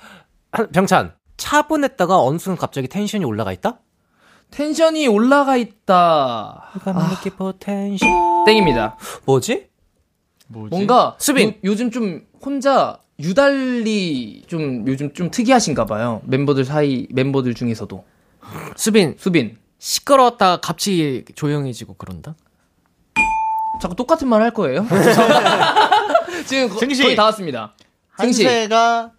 [0.52, 1.12] 한- 병찬.
[1.36, 3.78] 차분했다가 어느 순간 갑자기 텐션이 올라가 있다?
[4.50, 6.70] 텐션이 올라가 있다.
[8.46, 8.96] 땡입니다.
[9.24, 9.68] 뭐지?
[10.48, 10.70] 뭐지?
[10.70, 11.48] 뭔가 수빈.
[11.50, 16.22] 요, 요즘 좀 혼자 유달리 좀 요즘 좀 특이하신가 봐요.
[16.24, 18.04] 멤버들 사이 멤버들 중에서도.
[18.76, 19.56] 수빈, 수빈.
[19.78, 22.34] 시끄러웠다가 갑자기 조용해지고 그런다?
[23.80, 24.84] 자꾸 똑같은 말 할 거예요?
[26.46, 26.78] 지금 거.
[26.78, 27.74] 거의 다 왔습니다.
[28.10, 29.12] 한세가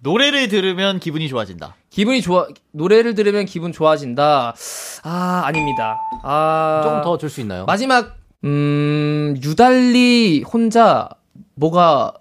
[0.00, 1.74] 노래를 들으면 기분이 좋아진다.
[1.90, 4.54] 기분이 좋아 노래를 들으면 기분 좋아진다.
[5.02, 5.98] 아, 아닙니다.
[6.22, 6.80] 아.
[6.84, 7.64] 조금 더 줄 수 있나요?
[7.66, 11.08] 마지막 음, 유달리 혼자
[11.54, 12.12] 뭐가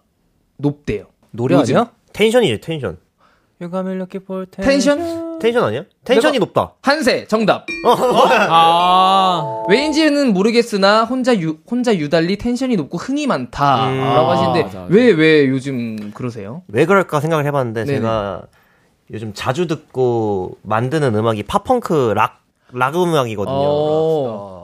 [0.58, 1.06] 높대요.
[1.32, 1.56] 노래.
[1.56, 1.92] 아니야?
[2.14, 2.98] tension이지, tension.
[3.62, 5.35] You got me looking for attention?
[5.46, 5.84] tension 아니야?
[6.04, 6.74] tension이 높다.
[6.82, 7.66] 한세 정답.
[8.50, 14.30] 아, 왜인지는 모르겠으나 혼자 유, 혼자 유달리 tension이 높고 흥이 많다라고 음.
[14.30, 14.94] 하시는데 맞아, 맞아.
[14.94, 16.64] 왜왜 요즘 그러세요?
[16.68, 17.98] 왜 그럴까 생각을 해봤는데 네네.
[18.00, 18.44] 제가
[19.12, 22.42] 요즘 자주 듣고 만드는 음악이 팝펑크 락,
[22.74, 23.56] 락 음악이거든요.
[23.56, 24.55] 어.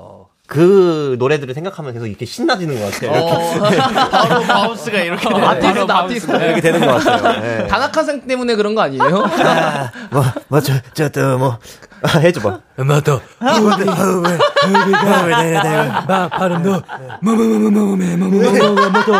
[0.51, 3.71] 그 노래들을 생각하면 계속 이렇게 신나지는 것 같아요.
[3.71, 5.45] 이렇게, 바로 bounce가 이렇게 되네.
[5.45, 6.31] 아티스트 아티스트.
[6.31, 7.41] 이렇게 되는 것 같아요.
[7.41, 7.67] 네.
[7.67, 9.09] 다나카상 때문에 그런 거 아니에요?
[10.11, 11.57] 뭐, 뭐, 저, 저, 또, 뭐,
[12.01, 12.59] 아, 해줘봐.
[12.75, 13.21] 맞다.
[16.05, 16.81] 막 발음도
[17.21, 19.13] 뭐뭐뭐뭐뭐뭐뭐뭐뭐뭐또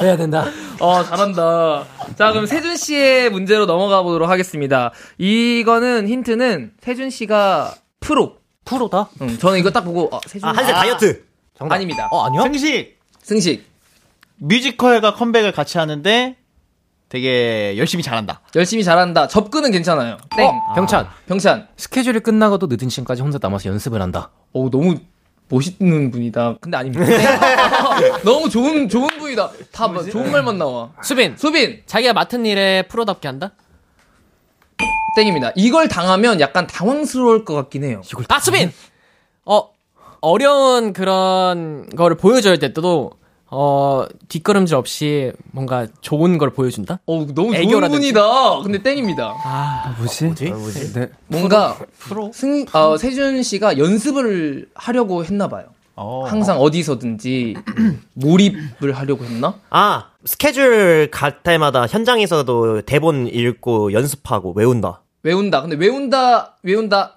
[0.00, 0.46] 해야 된다.
[0.80, 1.84] 어, 잘한다.
[2.16, 4.92] 자, 그럼 세준 씨의 문제로 넘어가 보도록 하겠습니다.
[5.18, 8.38] 이거는 힌트는 세준 씨가 프로.
[8.68, 9.08] 프로다?
[9.22, 11.24] 응, 저는 이거 딱 보고 어, 세준 아, 한세 다이어트!
[11.56, 11.76] 정답.
[11.76, 12.08] 아닙니다.
[12.12, 12.42] 어 아니야?
[12.42, 13.66] 승식 승식
[14.36, 16.36] 뮤지컬과 컴백을 같이 하는데
[17.08, 18.42] 되게 열심히 잘한다.
[18.54, 19.26] 열심히 잘한다.
[19.28, 20.18] 접근은 괜찮아요.
[20.36, 20.50] 땡.
[20.74, 21.68] 병찬 병찬.
[21.76, 24.30] 스케줄이 끝나고도 늦은 시간까지 혼자 남아서 연습을 한다.
[24.52, 24.96] 오, 너무
[25.48, 26.56] 멋있는 분이다.
[26.60, 27.06] 근데 아닙니다.
[27.98, 28.12] 땡.
[28.22, 29.50] 너무 좋은 좋은 분이다.
[29.72, 30.90] 다 뭐, 좋은 말만 나와.
[31.02, 31.36] 수빈!
[31.38, 33.52] 수빈 자기가 맡은 일에 프로답게 한다?
[35.16, 35.52] 땡입니다.
[35.56, 38.02] 이걸 당하면 약간 당황스러울 것 같긴 해요.
[38.28, 38.72] 아, 수빈!
[39.44, 39.70] 어,
[40.20, 43.12] 어려운 그런 거를 보여줘야 될 때도,
[43.50, 47.00] 어, 뒷걸음질 없이 뭔가 좋은 걸 보여준다?
[47.06, 48.12] 어, 너무 좋은 애교라든지.
[48.12, 48.60] 분이다.
[48.62, 49.34] 근데 땡입니다.
[49.42, 50.24] 아, 뭐지?
[50.50, 50.92] 뭐지?
[50.92, 51.08] 네.
[51.28, 51.78] 뭔가
[52.32, 55.66] 승 어, 세준 씨가 연습을 하려고 했나 봐요.
[56.00, 56.24] 어.
[56.24, 57.56] 항상 어디서든지
[58.14, 59.54] 몰입을 하려고 했나?
[59.70, 65.02] 아, 스케줄 갈 때마다 현장에서도 대본 읽고 연습하고 외운다.
[65.24, 65.62] 외운다.
[65.62, 67.14] 근데 외운다, 외운다.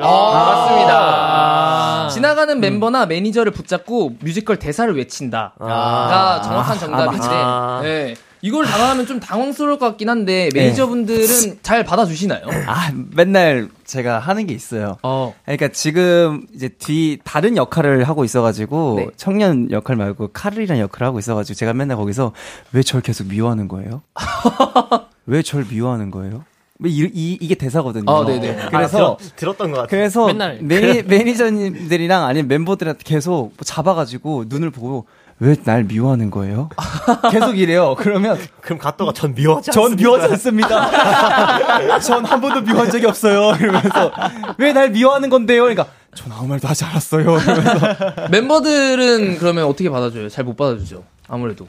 [0.00, 2.08] 아, 맞습니다.
[2.12, 6.42] 지나가는 멤버나 매니저를 붙잡고 뮤지컬 대사를 외친다가 아.
[6.42, 7.80] 정확한 정답인데, 아.
[7.82, 8.14] 네.
[8.46, 12.42] 이걸 당하면 좀 당황스러울 것 같긴 한데 매니저분들은 잘 받아주시나요?
[12.68, 14.98] 아, 맨날 제가 하는 게 있어요.
[15.02, 15.34] 어.
[15.44, 19.06] 그러니까 지금 이제 뒤 다른 역할을 하고 있어가지고 네.
[19.16, 22.32] 청년 역할 말고 카를이라는 역할을 하고 있어가지고 제가 맨날 거기서
[22.72, 24.02] 왜 절 계속 미워하는 거예요?
[25.26, 26.44] 왜 절 미워하는 거예요?
[26.78, 28.04] 뭐 이, 이, 이게 대사거든요.
[28.08, 28.68] 아, 네네.
[28.70, 29.88] 그래서 아, 들었, 들었 던 것 같아요.
[29.88, 30.58] 그래서 맨날.
[30.62, 35.06] 매니, 매니저님들이랑 아니면 멤버들한테 계속 뭐 잡아가지고 눈을 보고
[35.38, 36.70] 왜 날 미워하는 거예요?
[37.30, 37.94] 계속 이래요.
[37.98, 40.02] 그러면 그럼 가또가 전 미워하지 전 않습니다.
[40.02, 41.98] 미워하지 않습니다.
[42.00, 43.54] 전 한 번도 미워한 적이 없어요.
[43.60, 44.12] 이러면서
[44.58, 45.62] 왜 날 미워하는 건데요?
[45.62, 47.22] 그러니까 전 아무 말도 하지 않았어요.
[47.22, 47.96] 이러면서
[48.30, 50.28] 멤버들은 그러면 어떻게 받아줘요?
[50.30, 51.04] 잘 못 받아주죠.
[51.28, 51.68] 아무래도.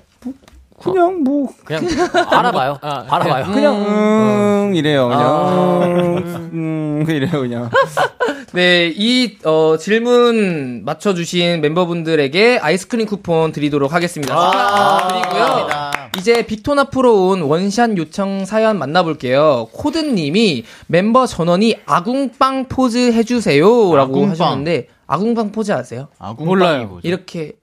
[0.81, 1.85] 그냥 뭐 그냥
[2.29, 2.77] 알아봐요.
[2.81, 3.45] 아, 알아봐요.
[3.51, 5.07] 그냥 음 이래요.
[5.07, 7.69] 그냥 음, 음 이래요 그냥.
[8.53, 14.33] 네, 이 어, 질문 맞춰 주신 멤버분들에게 아이스크림 쿠폰 드리도록 하겠습니다.
[14.35, 15.29] 축하드리고요.
[15.39, 15.91] 감사합니다.
[16.17, 19.67] 이제 빅톤 앞으로 온 원샷 요청 사연 만나볼게요.
[19.73, 24.29] 코드님이 멤버 전원이 아궁빵 포즈 해 주세요라고 아궁빵.
[24.31, 26.07] 하셨는데 아궁빵 포즈 아세요?
[26.19, 27.07] 아궁빵이 뭐죠?
[27.07, 27.53] 이렇게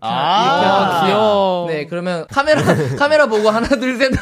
[0.00, 1.66] 아, 이렇게 하는 귀여워.
[1.68, 2.62] 네, 그러면 카메라
[2.98, 4.12] 카메라 보고 하나 둘 셋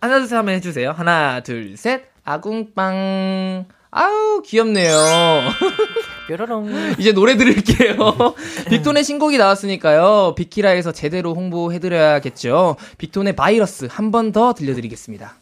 [0.00, 0.92] 하나 둘셋 하면 해주세요.
[0.92, 4.96] 하나 둘 셋 아궁빵 아우 귀엽네요.
[6.28, 6.94] 뾰로롱.
[6.98, 7.96] 이제 노래 들을게요.
[8.70, 10.34] 빅톤의 신곡이 나왔으니까요.
[10.36, 12.76] 빅키라에서 제대로 홍보해드려야겠죠.
[12.98, 15.34] 빅톤의 바이러스 한 번 더 들려드리겠습니다.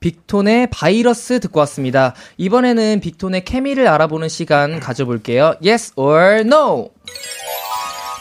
[0.00, 2.14] 빅톤의 바이러스 듣고 왔습니다.
[2.38, 5.54] 이번에는 빅톤의 케미를 알아보는 시간 가져볼게요.
[5.64, 6.90] Yes or no?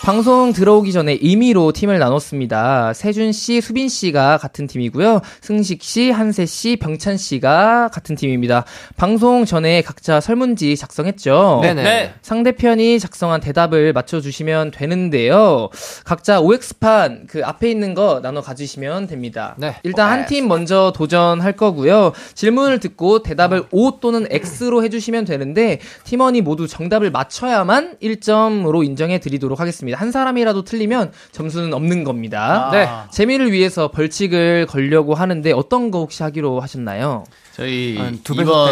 [0.04, 2.92] 방송 들어오기 전에 임의로 팀을 나눴습니다.
[2.92, 5.22] 세준 씨, 수빈 씨가 같은 팀이고요.
[5.40, 8.66] 승식 씨, 한세 씨, 병찬 씨가 같은 팀입니다.
[8.98, 11.60] 방송 전에 각자 설문지 작성했죠.
[11.62, 11.84] 네네.
[11.84, 12.14] 네.
[12.22, 15.70] 상대편이 작성한 대답을 맞춰주시면 되는데요.
[16.04, 19.56] 각자 OX판 그 앞에 있는 거 나눠 가지시면 됩니다.
[19.58, 19.78] 네.
[19.84, 22.12] 일단 한 팀 먼저 도전할 거고요.
[22.34, 29.62] 질문을 듣고 대답을 O 또는 X로 해주시면 되는데 팀원이 모두 정답을 맞춰야만 1점으로 인정해 드리도록
[29.62, 29.93] 하겠습니다.
[29.96, 32.68] 한 사람이라도 틀리면 점수는 없는 겁니다.
[32.68, 32.72] 아.
[32.72, 32.88] 네.
[33.12, 37.24] 재미를 위해서 벌칙을 걸려고 하는데 어떤 거 혹시 하기로 하셨나요?
[37.54, 38.16] 저희 이번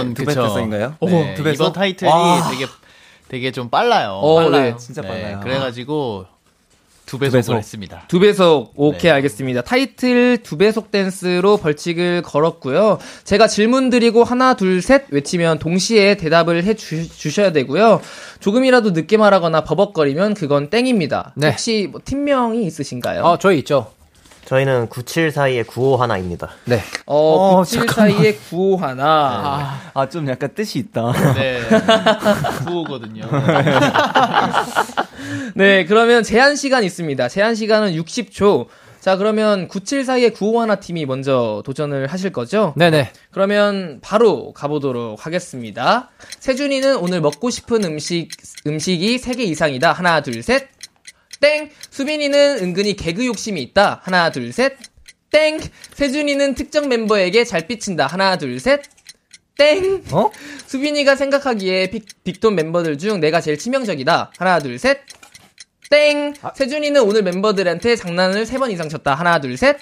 [0.04, 0.44] 된- 두 그쵸.
[0.44, 0.88] 배속인가요?
[0.90, 1.48] 네, 오, 두?
[1.50, 2.50] 이번 타이틀이 와.
[2.52, 2.66] 되게
[3.28, 4.12] 되게 좀 빨라요.
[4.14, 4.72] 어, 빨라요.
[4.72, 4.78] 네.
[4.78, 5.40] 진짜 네, 빨라요.
[5.42, 6.26] 그래가지고
[7.12, 7.56] 두 배속을 배속.
[7.58, 8.04] 했습니다.
[8.08, 9.10] 두 배속 오케이 네.
[9.12, 9.64] 알겠습니다.
[9.64, 13.00] 타이틀 두 배속 댄스로 벌칙을 걸었고요.
[13.26, 18.00] 제가 질문 드리고 하나 둘 셋 외치면 동시에 대답을 해 주, 셔야 되고요.
[18.40, 21.34] 조금이라도 늦게 말하거나 버벅거리면 그건 땡입니다.
[21.36, 21.50] 네.
[21.50, 23.24] 혹시 뭐 팀명이 있으신가요?
[23.24, 23.92] 어, 저희 있죠.
[24.46, 26.50] 저희는 97 사이에 95 하나입니다.
[26.66, 26.82] 네.
[27.06, 28.16] 어, 어, 97 잠깐만.
[28.18, 29.80] 사이에 95 하나.
[29.94, 31.14] 아, 좀 약간 뜻이 있다.
[31.36, 31.62] 네,
[32.66, 33.30] 구호거든요.
[35.56, 37.28] 네, 그러면 제한 시간 있습니다.
[37.30, 38.68] 제한 시간은 60초.
[39.00, 42.74] 자, 그러면 97 사이에 95 하나 팀이 먼저 도전을 하실 거죠?
[42.78, 43.12] 네네.
[43.32, 46.10] 그러면 바로 가보도록 하겠습니다.
[46.40, 48.30] 세준이는 오늘 먹고 싶은 음식,
[48.68, 49.92] 음식이 3개 이상이다.
[49.94, 50.68] 하나, 둘, 셋.
[51.42, 51.72] 땡!
[51.90, 54.00] 수빈이는 은근히 개그 욕심이 있다.
[54.04, 54.78] 하나, 둘, 셋.
[55.32, 55.60] 땡!
[55.96, 58.06] 세준이는 특정 멤버에게 잘 삐친다.
[58.06, 58.84] 하나, 둘, 셋.
[59.58, 60.04] 땡!
[60.12, 60.32] 어?
[60.68, 64.32] 수빈이가 생각하기에 빅, 빅톤 멤버들 중 내가 제일 치명적이다.
[64.38, 65.00] 하나, 둘, 셋.
[65.90, 66.36] 땡!
[66.56, 69.16] 세준이는 오늘 멤버들한테 장난을 3번 이상 쳤다.
[69.16, 69.78] 하나, 둘, 셋.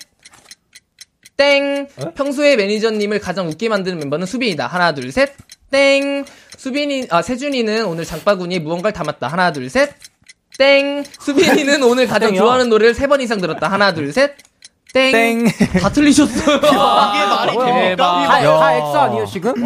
[1.35, 1.87] 땡!
[2.15, 4.65] 평소에 매니저님을 가장 웃게 만드는 멤버는 수빈이다.
[4.65, 5.33] 하나, 둘, 셋.
[5.71, 6.23] 땡!
[6.57, 9.27] 수빈이, 아, 세준이는 오늘 장바구니에 무언가를 담았다.
[9.27, 9.89] 하나, 둘, 셋.
[10.59, 11.05] 땡!
[11.19, 12.41] 수빈이는 오늘 가장 땡이요.
[12.41, 13.69] 좋아하는 노래를 3번 이상 들었다.
[13.71, 14.35] 하나, 둘, 셋.
[14.93, 15.13] 땡!
[15.13, 15.45] 땡.
[15.79, 16.57] 다 틀리셨어요.
[16.59, 17.95] 이게 말이 됩니까?
[18.27, 19.53] 다, 다 X 아니에요, 지금?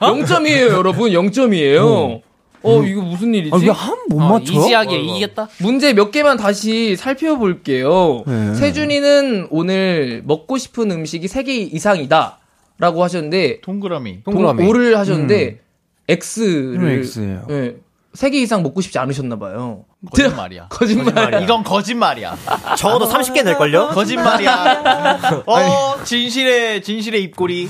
[0.00, 1.10] 0점이에요, 여러분.
[1.10, 2.20] 0점이에요.
[2.62, 3.54] 어, 이거 무슨 일이지?
[3.54, 4.60] 아, 왜한못 어, 맞춰요?
[4.60, 5.48] 이지하게 이기겠다.
[5.60, 8.24] 문제 몇 개만 다시 살펴볼게요.
[8.26, 8.54] 네.
[8.54, 12.38] 세준이는 오늘 먹고 싶은 음식이 3개 이상이다.
[12.78, 14.24] 라고 하셨는데, 동그라미.
[14.24, 14.66] 동그라미.
[14.66, 15.60] 오, 를 하셨는데,
[16.08, 16.80] X를.
[16.80, 17.46] 음, X예요.
[17.48, 17.76] 네.
[18.14, 19.84] 3개 이상 먹고 싶지 않으셨나봐요.
[20.10, 20.66] 거짓말이야.
[20.70, 21.42] 거짓말.
[21.42, 22.36] 이건 거짓말이야.
[22.76, 23.88] 적어도 30개 될걸요?
[23.88, 25.42] 거짓말이야.
[25.46, 27.68] 어, 진실의 진실의 입꼬리.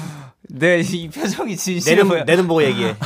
[0.51, 2.97] 네, 이 표정이 진실해 내는, 보고 얘기해.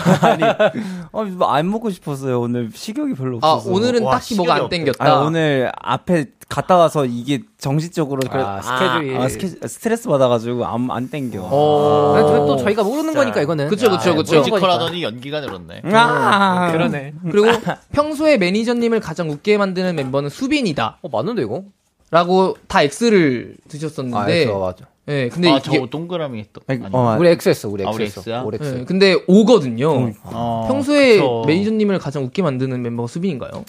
[1.12, 2.40] 아, 뭐안 먹고 싶었어요.
[2.40, 3.74] 오늘 식욕이 별로 아, 없어서.
[3.74, 5.04] 오늘은 와, 딱히 뭐가 안 땡겼다.
[5.04, 9.16] 아, 오늘 앞에 갔다 와서 이게 정신적으로 그래- 아, 스케줄이.
[9.16, 11.40] 아, 스케, 스트레스 받아가지고 안, 안 땡겨.
[11.42, 12.14] 어.
[12.16, 13.68] 아, 또 저희가 모르는 거니까, 이거는.
[13.68, 14.38] 그쵸, 그쵸, 그쵸.
[14.38, 15.82] 뮤지컬하더니 연기가 늘었네.
[15.92, 17.14] 아, 그러네.
[17.30, 17.48] 그리고
[17.92, 20.98] 평소에 매니저님을 가장 웃게 만드는 멤버는 수빈이다.
[21.02, 21.62] 어, 맞는데, 이거?
[22.10, 24.42] 라고 다 X를 아, 드셨었는데.
[24.42, 24.86] X, 맞아.
[25.06, 26.60] 네, 근데 아, 이게 저 동그라미 또.
[26.66, 28.74] 아니, 아니, 어, 우리 X 했어, 우리 아, X 우리 X.
[28.74, 30.14] 네, 근데 5거든요.
[30.24, 31.44] 어, 평소에 그쵸.
[31.46, 33.64] 매니저님을 가장 웃게 만드는 멤버가 수빈인가요?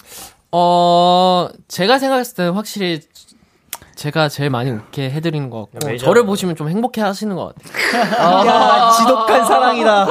[0.52, 3.00] 어, 제가 생각했을 때는 확실히
[4.00, 5.98] 제가 제일 많이 웃게 해드리는 것 같고.
[5.98, 8.46] 저를 보시면 좀 행복해 하시는 것 같아요.
[8.46, 10.06] 야, 지독한 사랑이다.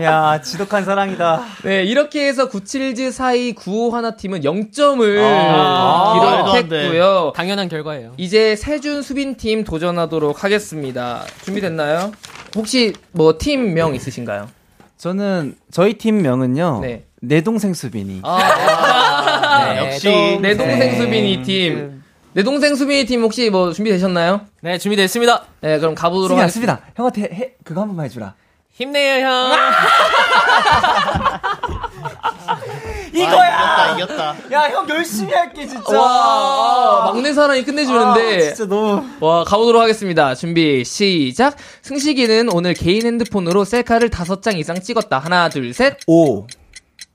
[0.00, 1.42] 야, 지독한 사랑이다.
[1.64, 6.54] 네, 이렇게 해서 97즈 사이 95 하나 팀은 0점을 아.
[6.54, 7.34] 기록했고요.
[7.36, 8.14] 당연한 결과예요.
[8.16, 11.24] 이제 세준 수빈 팀 도전하도록 하겠습니다.
[11.42, 12.12] 준비됐나요?
[12.56, 14.48] 혹시 뭐 팀명 있으신가요?
[14.96, 16.78] 저는 저희 팀 명은요.
[16.80, 17.04] 네.
[17.20, 18.22] 내 동생 수빈이.
[18.24, 20.96] 아, 네, 역시 내 동생 네.
[20.96, 21.97] 수빈이 팀.
[22.38, 24.42] 내 동생 수빈이 팀 혹시 뭐 준비되셨나요?
[24.60, 25.42] 네, 준비됐습니다.
[25.60, 26.76] 네, 그럼 가보도록 하겠습니다.
[26.76, 26.92] 수빈아.
[26.94, 28.34] 형한테 해, 그거 한 번만 해주라.
[28.70, 29.50] 힘내요, 형.
[33.12, 33.96] 이거야.
[33.96, 34.36] 이겼다, 이겼다.
[34.52, 35.98] 야, 형 열심히 할게, 진짜.
[35.98, 38.36] 와, 막내 사랑이 끝내주는데.
[38.36, 39.04] 아, 진짜 너무.
[39.18, 40.36] 와, 가보도록 하겠습니다.
[40.36, 41.56] 준비, 시작.
[41.82, 45.18] 승식이는 오늘 개인 핸드폰으로 셀카를 다섯 장 이상 찍었다.
[45.18, 45.96] 하나, 둘, 셋.
[46.06, 46.46] 오.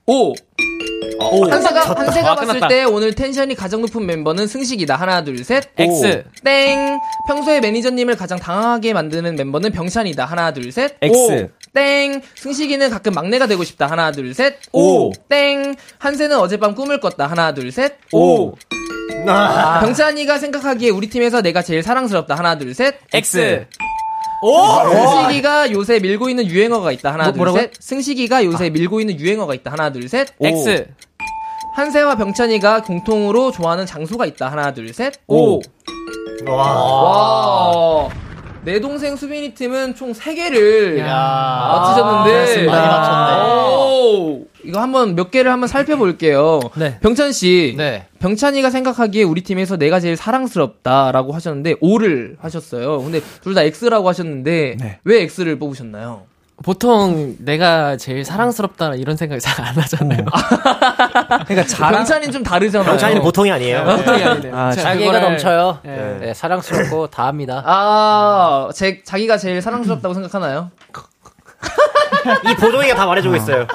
[0.05, 0.33] 오.
[1.49, 2.67] 한세가, 한세가 아, 봤을 끝났다.
[2.67, 4.95] 때 오늘 텐션이 가장 높은 멤버는 승식이다.
[4.95, 5.63] 하나, 둘, 셋.
[5.77, 6.25] X.
[6.43, 6.99] 땡.
[7.27, 10.25] 평소에 매니저님을 가장 당황하게 만드는 멤버는 병찬이다.
[10.25, 10.95] 하나, 둘, 셋.
[11.01, 11.49] X.
[11.73, 12.21] 땡.
[12.35, 13.87] 승식이는 가끔 막내가 되고 싶다.
[13.87, 14.57] 하나, 둘, 셋.
[14.73, 15.11] 오.
[15.29, 15.75] 땡.
[15.99, 17.27] 한세는 어젯밤 꿈을 꿨다.
[17.27, 17.93] 하나, 둘, 셋.
[18.11, 18.53] 오.
[19.25, 22.35] 병찬이가 생각하기에 우리 팀에서 내가 제일 사랑스럽다.
[22.35, 22.95] 하나, 둘, 셋.
[23.13, 23.65] X.
[24.43, 27.13] 승식이가 요새 밀고 있는 유행어가 있다.
[27.13, 27.59] 하나, 뭐, 둘?
[27.61, 27.71] 셋.
[27.79, 29.71] 승식이가 요새 밀고 있는 유행어가 있다.
[29.71, 30.27] 하나, 둘, 셋.
[30.41, 30.87] X.
[31.75, 34.51] 한세와 병찬이가 공통으로 좋아하는 장소가 있다.
[34.51, 35.13] 하나, 둘, 셋.
[35.27, 35.59] 오.
[36.47, 38.09] 와.
[38.63, 41.69] 내 동생 수빈이 팀은 총 3개를 야.
[41.73, 42.71] 맞히셨는데 그렇습니다.
[42.71, 43.49] 많이 맞췄네.
[43.49, 46.59] 오, 이거 한번 몇 개를 한번 살펴볼게요.
[46.75, 46.97] 네.
[47.01, 47.75] 병찬 씨.
[47.77, 48.05] 네.
[48.19, 53.01] 병찬이가 생각하기에 우리 팀에서 내가 제일 사랑스럽다라고 하셨는데 O를 하셨어요.
[53.03, 54.99] 근데 둘 다 X라고 하셨는데 네.
[55.03, 56.23] 왜 X를 뽑으셨나요?
[56.63, 60.23] 보통 내가 제일 사랑스럽다 이런 생각 잘안 하잖아요.
[61.45, 62.89] 그러니까 자랑 병찬이는 좀 다르잖아요.
[62.89, 63.83] 병찬이는 보통이 아니에요.
[63.83, 64.55] 보통이 아니네요.
[64.55, 65.79] 아, 자기가 그거를- 넘쳐요.
[65.83, 66.17] 네.
[66.21, 67.63] 네, 사랑스럽고 다합니다.
[67.65, 70.69] 아, 제, 자기가 제일 사랑스럽다고 생각하나요?
[72.51, 73.67] 이 보동이가 다 말해주고 있어요.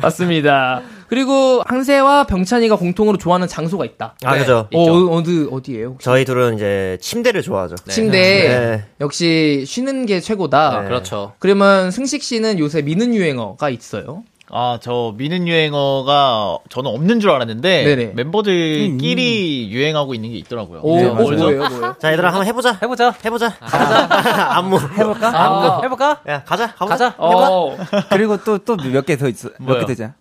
[0.00, 0.82] 맞습니다.
[1.08, 4.16] 그리고 항세와 병찬이가 공통으로 좋아하는 장소가 있다.
[4.24, 4.68] 아, 그죠.
[4.74, 4.82] 어,
[5.16, 5.88] 어디, 어디예요?
[5.90, 6.04] 혹시?
[6.04, 7.76] 저희 둘은 이제 침대를 좋아하죠.
[7.88, 8.18] 침대.
[8.18, 8.84] 네.
[9.00, 10.80] 역시 쉬는 게 최고다.
[10.82, 10.88] 네.
[10.88, 11.32] 그렇죠.
[11.38, 14.24] 그러면 승식 씨는 요새 미는 유행어가 있어요.
[14.50, 18.12] 아, 저 미는 유행어가 저는 없는 줄 알았는데 네네.
[18.14, 20.80] 멤버들끼리 유행하고 있는 게 있더라고요.
[20.82, 21.08] 오, 네?
[21.08, 21.96] 뭐예요, 뭐예요?
[21.98, 22.78] 자, 얘들아, 한번 해보자.
[22.80, 23.12] 해보자.
[23.24, 23.54] 해보자.
[23.58, 24.08] 가자.
[24.56, 24.78] 안무.
[24.78, 25.28] 해볼까?
[25.34, 26.20] 아, 해볼까?
[26.28, 26.72] 야, 가자.
[26.74, 27.10] 가보자.
[27.10, 27.14] 가자.
[27.18, 27.76] 어,
[28.10, 29.48] 그리고 또 또 몇 개 더 있어.
[29.58, 29.80] 몇?
[29.80, 30.14] 개 되자.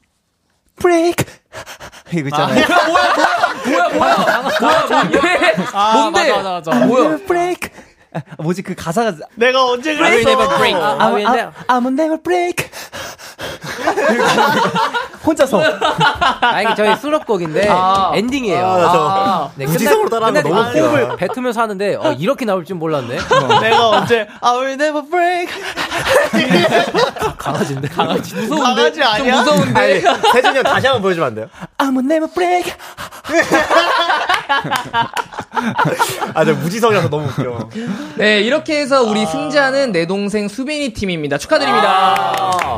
[0.77, 1.23] 브레이크.
[2.13, 2.65] 이거 있잖아요.
[3.67, 5.55] 뭐야, 뭐야, 뭐야, 뭔데?
[5.93, 6.31] 뭔데?
[6.31, 6.85] 맞아, 맞아, 맞아.
[6.85, 7.17] 뭐야?
[7.27, 7.69] 브레이크.
[8.15, 10.29] 아, 뭐지 그 가사가 내가 언제 그랬어?
[10.31, 12.69] 아, I'm, 왜 I'm, I'm never break.
[15.25, 15.59] 혼자서
[16.41, 18.11] 아, 이게 저희 수록곡인데 아.
[18.13, 18.65] 엔딩이에요.
[18.65, 20.61] 아, 저 아, 네, 무지성으로 따라하는 거 너무.
[20.61, 23.17] 호흡을 뱉으면서 하는데 어, 이렇게 나올 줄 몰랐네.
[23.61, 25.49] 내가 언제 I will never break.
[27.37, 27.87] 강아지인데.
[27.89, 28.35] 강아지.
[28.35, 28.63] 무서운데?
[28.63, 29.43] 강아지 아니야?
[29.43, 30.01] 좀 무서운데?
[30.33, 31.47] 세준이 형 다시 한번 보여주면 안 돼요?
[31.77, 32.73] I'm never break.
[36.33, 37.69] 아, 저 무지성이라서 너무 웃겨.
[38.17, 41.37] 네, 이렇게 해서 우리 승자는 내 동생 수빈이 팀입니다.
[41.37, 42.77] 축하드립니다.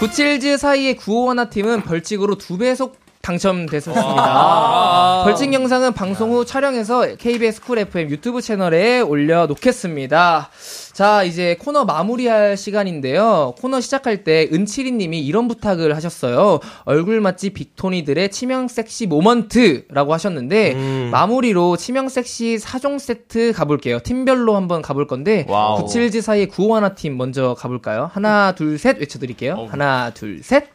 [0.00, 5.22] 97즈 사이의 구오 하나 팀은 벌칙으로 두 배속 당첨됐었습니다.
[5.24, 10.50] 벌칙 영상은 방송 후 촬영해서 KBS 쿨 FM 유튜브 채널에 올려놓겠습니다.
[10.92, 13.54] 자, 이제 코너 마무리할 시간인데요.
[13.60, 16.60] 코너 시작할 때 은치리님이 이런 부탁을 하셨어요.
[16.84, 24.00] 얼굴 맛집 빅톤이들의 치명 섹시 moment라고 하셨는데 마무리로 치명 섹시 4종 세트 가볼게요.
[24.00, 25.84] 팀별로 한번 가볼 건데 와우.
[25.84, 28.10] 97즈 사이의 구오 하나 팀 먼저 가볼까요?
[28.12, 29.68] 하나, 둘, 셋 외쳐드릴게요.
[29.70, 30.68] 하나, 둘, 셋.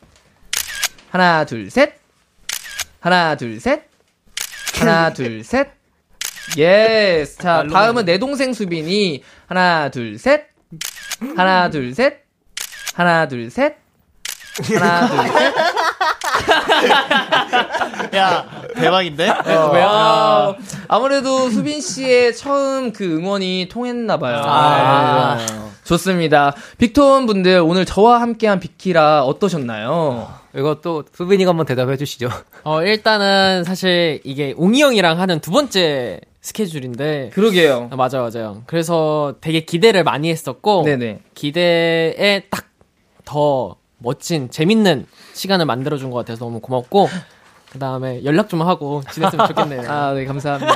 [1.10, 2.03] 하나, 둘, 셋.
[3.04, 3.84] 하나, 둘, 셋.
[4.80, 5.68] 하나, 둘, 셋.
[6.56, 7.38] Yes.
[7.38, 10.46] 자, 다음은 내 동생 수빈이 하나, 둘, 셋.
[11.36, 12.24] 하나, 둘, 셋.
[12.94, 13.76] 하나, 둘, 셋.
[14.56, 15.44] 하나, 둘, 셋.
[18.16, 19.30] 야, 대박인데?
[19.30, 20.56] 아,
[20.88, 24.44] 아무래도 수빈 씨의 처음 그 응원이 통했나봐요.
[24.46, 25.36] 아.
[25.40, 25.46] 네.
[25.84, 26.54] 좋습니다.
[26.78, 30.43] 빅톤 분들 오늘 저와 함께한 빅키라 어떠셨나요?
[30.56, 32.30] 이거 또 수빈이가 한번 대답해 주시죠.
[32.64, 37.32] 어, 일단은 사실 이게 웅이 형이랑 하는 두 번째 스케줄인데.
[37.34, 37.90] 그러게요.
[37.92, 38.64] 아, 맞아요, 맞아요.
[38.66, 40.84] 그래서 되게 기대를 많이 했었고.
[40.84, 41.20] 네네.
[41.34, 42.74] 기대에 딱
[43.26, 47.08] 더 멋진, 재밌는 시간을 만들어준 것 같아서 너무 고맙고.
[47.74, 49.82] 그 다음에 연락 좀 하고 지냈으면 좋겠네요.
[49.92, 50.74] 아, 네, 감사합니다.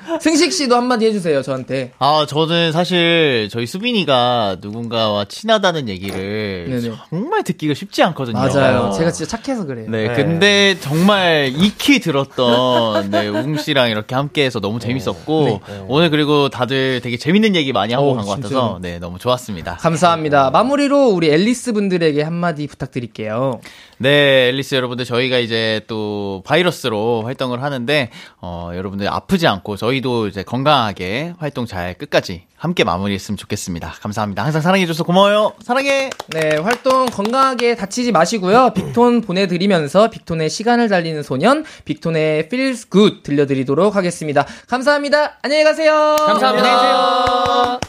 [0.18, 1.92] 승식 씨도 한마디 해주세요, 저한테.
[1.98, 6.94] 아, 저는 사실 저희 수빈이가 누군가와 친하다는 얘기를 네네.
[7.10, 8.38] 정말 듣기가 쉽지 않거든요.
[8.38, 8.92] 맞아요.
[8.92, 9.90] 제가 진짜 착해서 그래요.
[9.90, 17.02] 네, 근데 정말 익히 들었던 네, 우웅 씨랑 이렇게 함께해서 너무 재밌었고 오늘 그리고 다들
[17.02, 18.36] 되게 재밌는 얘기 많이 하고 어, 간 것?
[18.36, 19.76] 같아서 네 너무 좋았습니다.
[19.76, 20.50] 감사합니다.
[20.50, 23.60] 마무리로 우리 앨리스 분들에게 한마디 부탁드릴게요.
[23.98, 30.42] 네, 앨리스 여러분들 저희가 이제 또 바이러스로 활동을 하는데 어, 여러분들 아프지 않고 저희도 이제
[30.44, 33.94] 건강하게 활동 잘 끝까지 함께 마무리했으면 좋겠습니다.
[34.00, 34.44] 감사합니다.
[34.44, 35.54] 항상 사랑해줘서 고마워요.
[35.62, 36.10] 사랑해.
[36.28, 38.72] 네, 활동 건강하게 다치지 마시고요.
[38.76, 44.46] 빅톤 보내드리면서 빅톤의 시간을 달리는 소년, 빅톤의 Feels Good 들려드리도록 하겠습니다.
[44.68, 45.38] 감사합니다.
[45.42, 46.16] 안녕히 가세요.
[46.18, 46.68] 감사합니다.
[46.68, 47.80] 안녕히 계세요.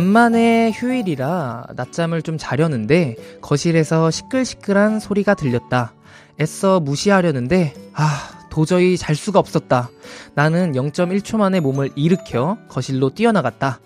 [0.00, 5.92] 간만에 휴일이라 낮잠을 좀 자려는데 거실에서 시끌시끌한 소리가 들렸다.
[6.40, 9.90] 애써 무시하려는데 아 도저히 잘 수가 없었다.
[10.34, 13.80] 나는 0.1초 만에 몸을 일으켜 거실로 뛰어나갔다.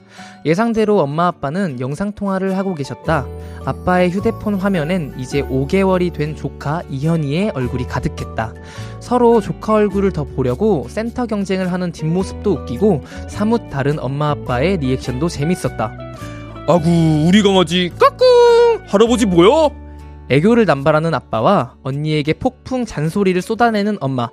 [0.44, 3.26] 예상대로 엄마 아빠는 영상통화를 하고 계셨다.
[3.64, 8.54] 아빠의 휴대폰 화면엔 이제 5개월이 된 조카 이현이의 얼굴이 가득했다.
[9.00, 15.28] 서로 조카 얼굴을 더 보려고 센터 경쟁을 하는 뒷모습도 웃기고 사뭇 다른 엄마 아빠의 리액션도
[15.28, 15.92] 재밌었다.
[16.66, 16.88] 아구
[17.28, 19.83] 우리 강아지 까꿍 할아버지 뭐야?
[20.30, 24.28] 애교를 남발하는 아빠와 언니에게 폭풍 잔소리를 쏟아내는 엄마.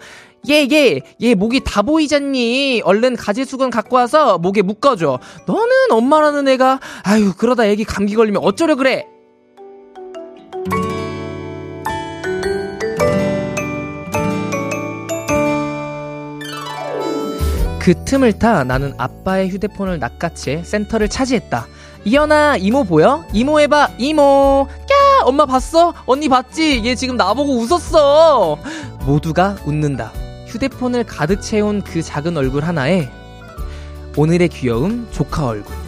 [0.50, 2.82] 얘, 얘, 얘 목이 다 보이잖니.
[2.84, 5.20] 얼른 가지수건 갖고 와서 목에 묶어줘.
[5.46, 9.06] 너는 엄마라는 애가, 아유, 그러다 애기 감기 걸리면 어쩌려 그래?
[17.82, 21.66] 그 틈을 타 나는 아빠의 휴대폰을 낚아채 센터를 차지했다.
[22.04, 23.24] 이현아, 이모 보여?
[23.32, 24.68] 이모 해봐, 이모.
[24.90, 25.24] 까!
[25.24, 25.94] 엄마 봤어?
[26.08, 26.82] 언니 봤지?
[26.84, 28.58] 얘 지금 나보고 웃었어.
[29.06, 30.12] 모두가 웃는다.
[30.48, 33.10] 휴대폰을 가득 채운 그 작은 얼굴 하나에
[34.18, 35.81] 오늘의 귀여움 조카 얼굴.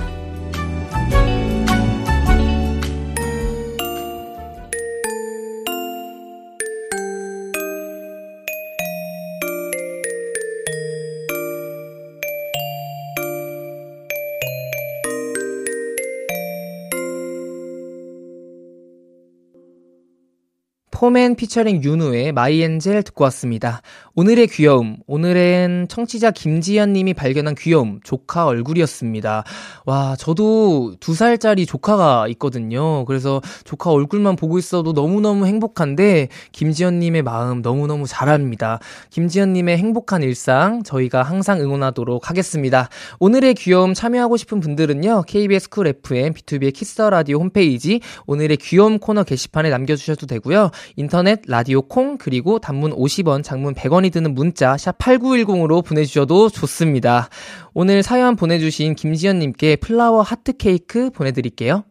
[21.04, 23.82] 포맨 피처링 윤우의 My Angel 듣고 왔습니다.
[24.16, 24.98] 오늘의 귀여움.
[25.06, 28.00] 오늘은 청취자 김지연 님이 발견한 귀여움.
[28.06, 29.44] 조카 얼굴이었습니다.
[29.86, 33.04] 와, 저도 두 살짜리 조카가 있거든요.
[33.04, 38.80] 그래서 조카 얼굴만 보고 있어도 너무너무 행복한데, 김지연 님의 마음 너무너무 잘 압니다.
[39.10, 42.88] 김지연 님의 행복한 일상 저희가 항상 응원하도록 하겠습니다.
[43.20, 49.00] 오늘의 귀여움 참여하고 싶은 분들은요, KBS 쿨 FM, BTOB의 키스 더 라디오 홈페이지, 오늘의 귀여움
[49.00, 50.72] 코너 게시판에 남겨주셔도 되고요.
[50.96, 57.30] 인터넷, 라디오 콩, 그리고 단문 50원, 장문 100원이 드는 문자 샵 8910으로 보내 주셔도 좋습니다.
[57.74, 61.84] 오늘 사연 보내 주신 김지연 님께 플라워 하트 케이크 보내 드릴게요.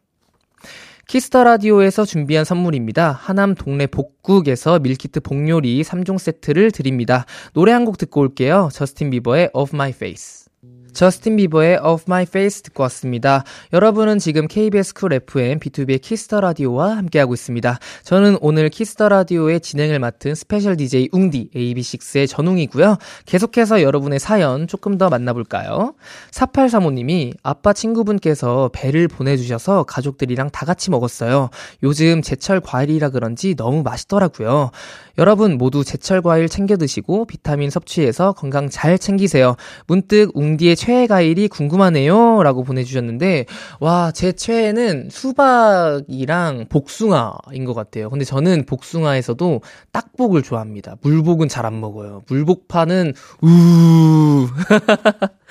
[1.08, 3.10] 키스 더 라디오에서 준비한 선물입니다.
[3.12, 7.26] 하남 동네 복국에서 밀키트 복요리 3종 세트를 드립니다.
[7.52, 8.68] 노래 한 곡 듣고 올게요.
[8.72, 10.41] 저스틴 비버의 Off My Face.
[10.92, 13.44] 저스틴 비버의 Off My Face 듣고 왔습니다.
[13.72, 17.78] 여러분은 지금 KBS 쿨 FM BTOB의 키스 더 라디오와 함께하고 있습니다.
[18.04, 22.98] 저는 오늘 키스 더 라디오의 진행을 맡은 스페셜 DJ 웅디 AB6IX의 전웅이고요.
[23.26, 25.94] 계속해서 여러분의 사연 조금 더 만나볼까요?
[26.30, 31.48] 4835님이 아빠 친구분께서 배를 보내주셔서 가족들이랑 다 같이 먹었어요.
[31.82, 34.70] 요즘 제철 과일이라 그런지 너무 맛있더라고요.
[35.18, 39.56] 여러분 모두 제철 과일 챙겨 드시고 비타민 섭취해서 건강 잘 챙기세요.
[39.86, 42.42] 문득 웅디의 최애 과일이 궁금하네요.
[42.42, 43.46] 라고 보내주셨는데,
[43.80, 48.10] 와, 제 최애는 수박이랑 복숭아인 것 같아요.
[48.10, 49.60] 근데 저는 복숭아에서도
[49.92, 50.96] 딱복을 좋아합니다.
[51.02, 52.22] 물복은 잘 안 먹어요.
[52.28, 54.48] 물복파는, 우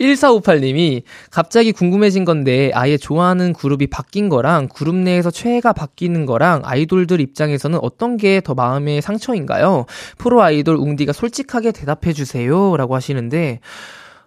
[0.00, 7.20] 1458님이 갑자기 궁금해진 건데 아예 좋아하는 그룹이 바뀐 거랑 그룹 내에서 최애가 바뀌는 거랑 아이돌들
[7.20, 9.86] 입장에서는 어떤 게 더 마음의 상처인가요?
[10.18, 12.76] 프로 아이돌 웅디가 솔직하게 대답해 주세요.
[12.76, 13.60] 라고 하시는데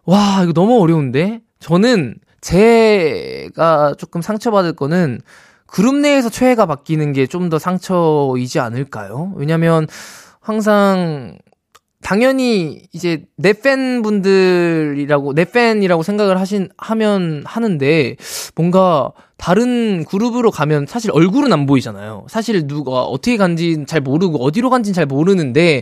[0.05, 1.41] 와, 이거 너무 어려운데?
[1.59, 5.19] 저는 제가 조금 상처받을 거는
[5.67, 9.33] 그룹 내에서 최애가 바뀌는 게 좀 더 상처이지 않을까요?
[9.35, 9.87] 왜냐면
[10.39, 11.37] 항상
[12.05, 18.15] 당연히 이제 내 팬분들이라고 내 팬이라고 생각을 하신 하면 하는데
[18.53, 22.27] 뭔가 다른 그룹으로 가면 사실 얼굴은 안 보이잖아요.
[22.29, 25.81] 사실 누가 어떻게 간지 잘 모르고 어디로 간지는 잘 모르는데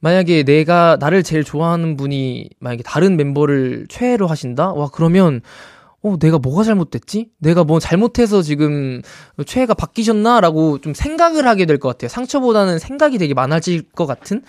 [0.00, 4.72] 만약에 내가 나를 제일 좋아하는 분이 만약에 다른 멤버를 최애로 하신다?
[4.72, 5.40] 와 그러면
[6.02, 7.28] 어, 내가 뭐가 잘못됐지?
[7.38, 9.02] 내가 뭐 잘못해서 지금
[9.46, 10.40] 최애가 바뀌셨나?
[10.40, 12.08] 라고 좀 생각을 하게 될 것 같아요.
[12.08, 14.42] 상처보다는 생각이 되게 많아질 것 같은?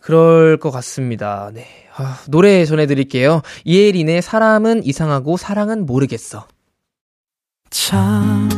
[0.00, 1.50] 그럴 것 같습니다.
[1.52, 1.66] 네.
[1.96, 3.42] 아, 노래 전해드릴게요.
[3.64, 6.46] 이혜린의 사람은 이상하고 사랑은 모르겠어.
[7.70, 8.48] 참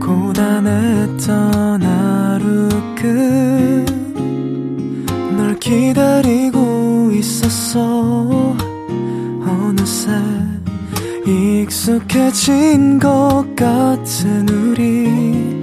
[0.00, 2.68] 고단했던 하루
[5.36, 8.56] 끝널 기다리고 있었어
[9.46, 10.10] 어느새
[11.26, 15.62] 익숙해진 것 같은 우리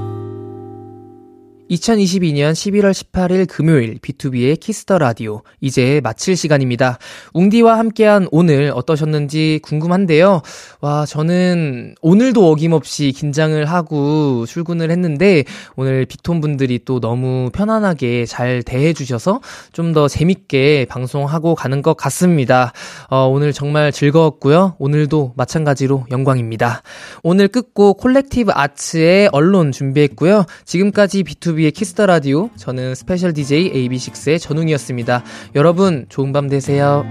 [1.71, 6.97] 2022년 11월 18일 금요일 BTOB의 키스 더 라디오 이제 마칠 시간입니다.
[7.33, 10.41] 웅디와 함께한 오늘 어떠셨는지 궁금한데요.
[10.81, 15.45] 와, 저는 오늘도 어김없이 긴장을 하고 출근을 했는데
[15.75, 19.39] 오늘 빅톤 분들이 또 너무 편안하게 잘 대해 주셔서
[19.71, 22.71] 좀 더 재밌게 방송하고 가는 것 같습니다.
[23.09, 24.75] 어, 오늘 정말 즐거웠고요.
[24.79, 26.81] 오늘도 마찬가지로 영광입니다.
[27.23, 30.45] 오늘 끝곡 Collective Arts의 Alone 준비했고요.
[30.63, 31.23] 지금까지
[31.61, 35.23] BTOB의 키스 더 라디오 저는 스페셜 DJ AB6IX의 전웅이었습니다.
[35.55, 37.05] 여러분 좋은 밤 되세요.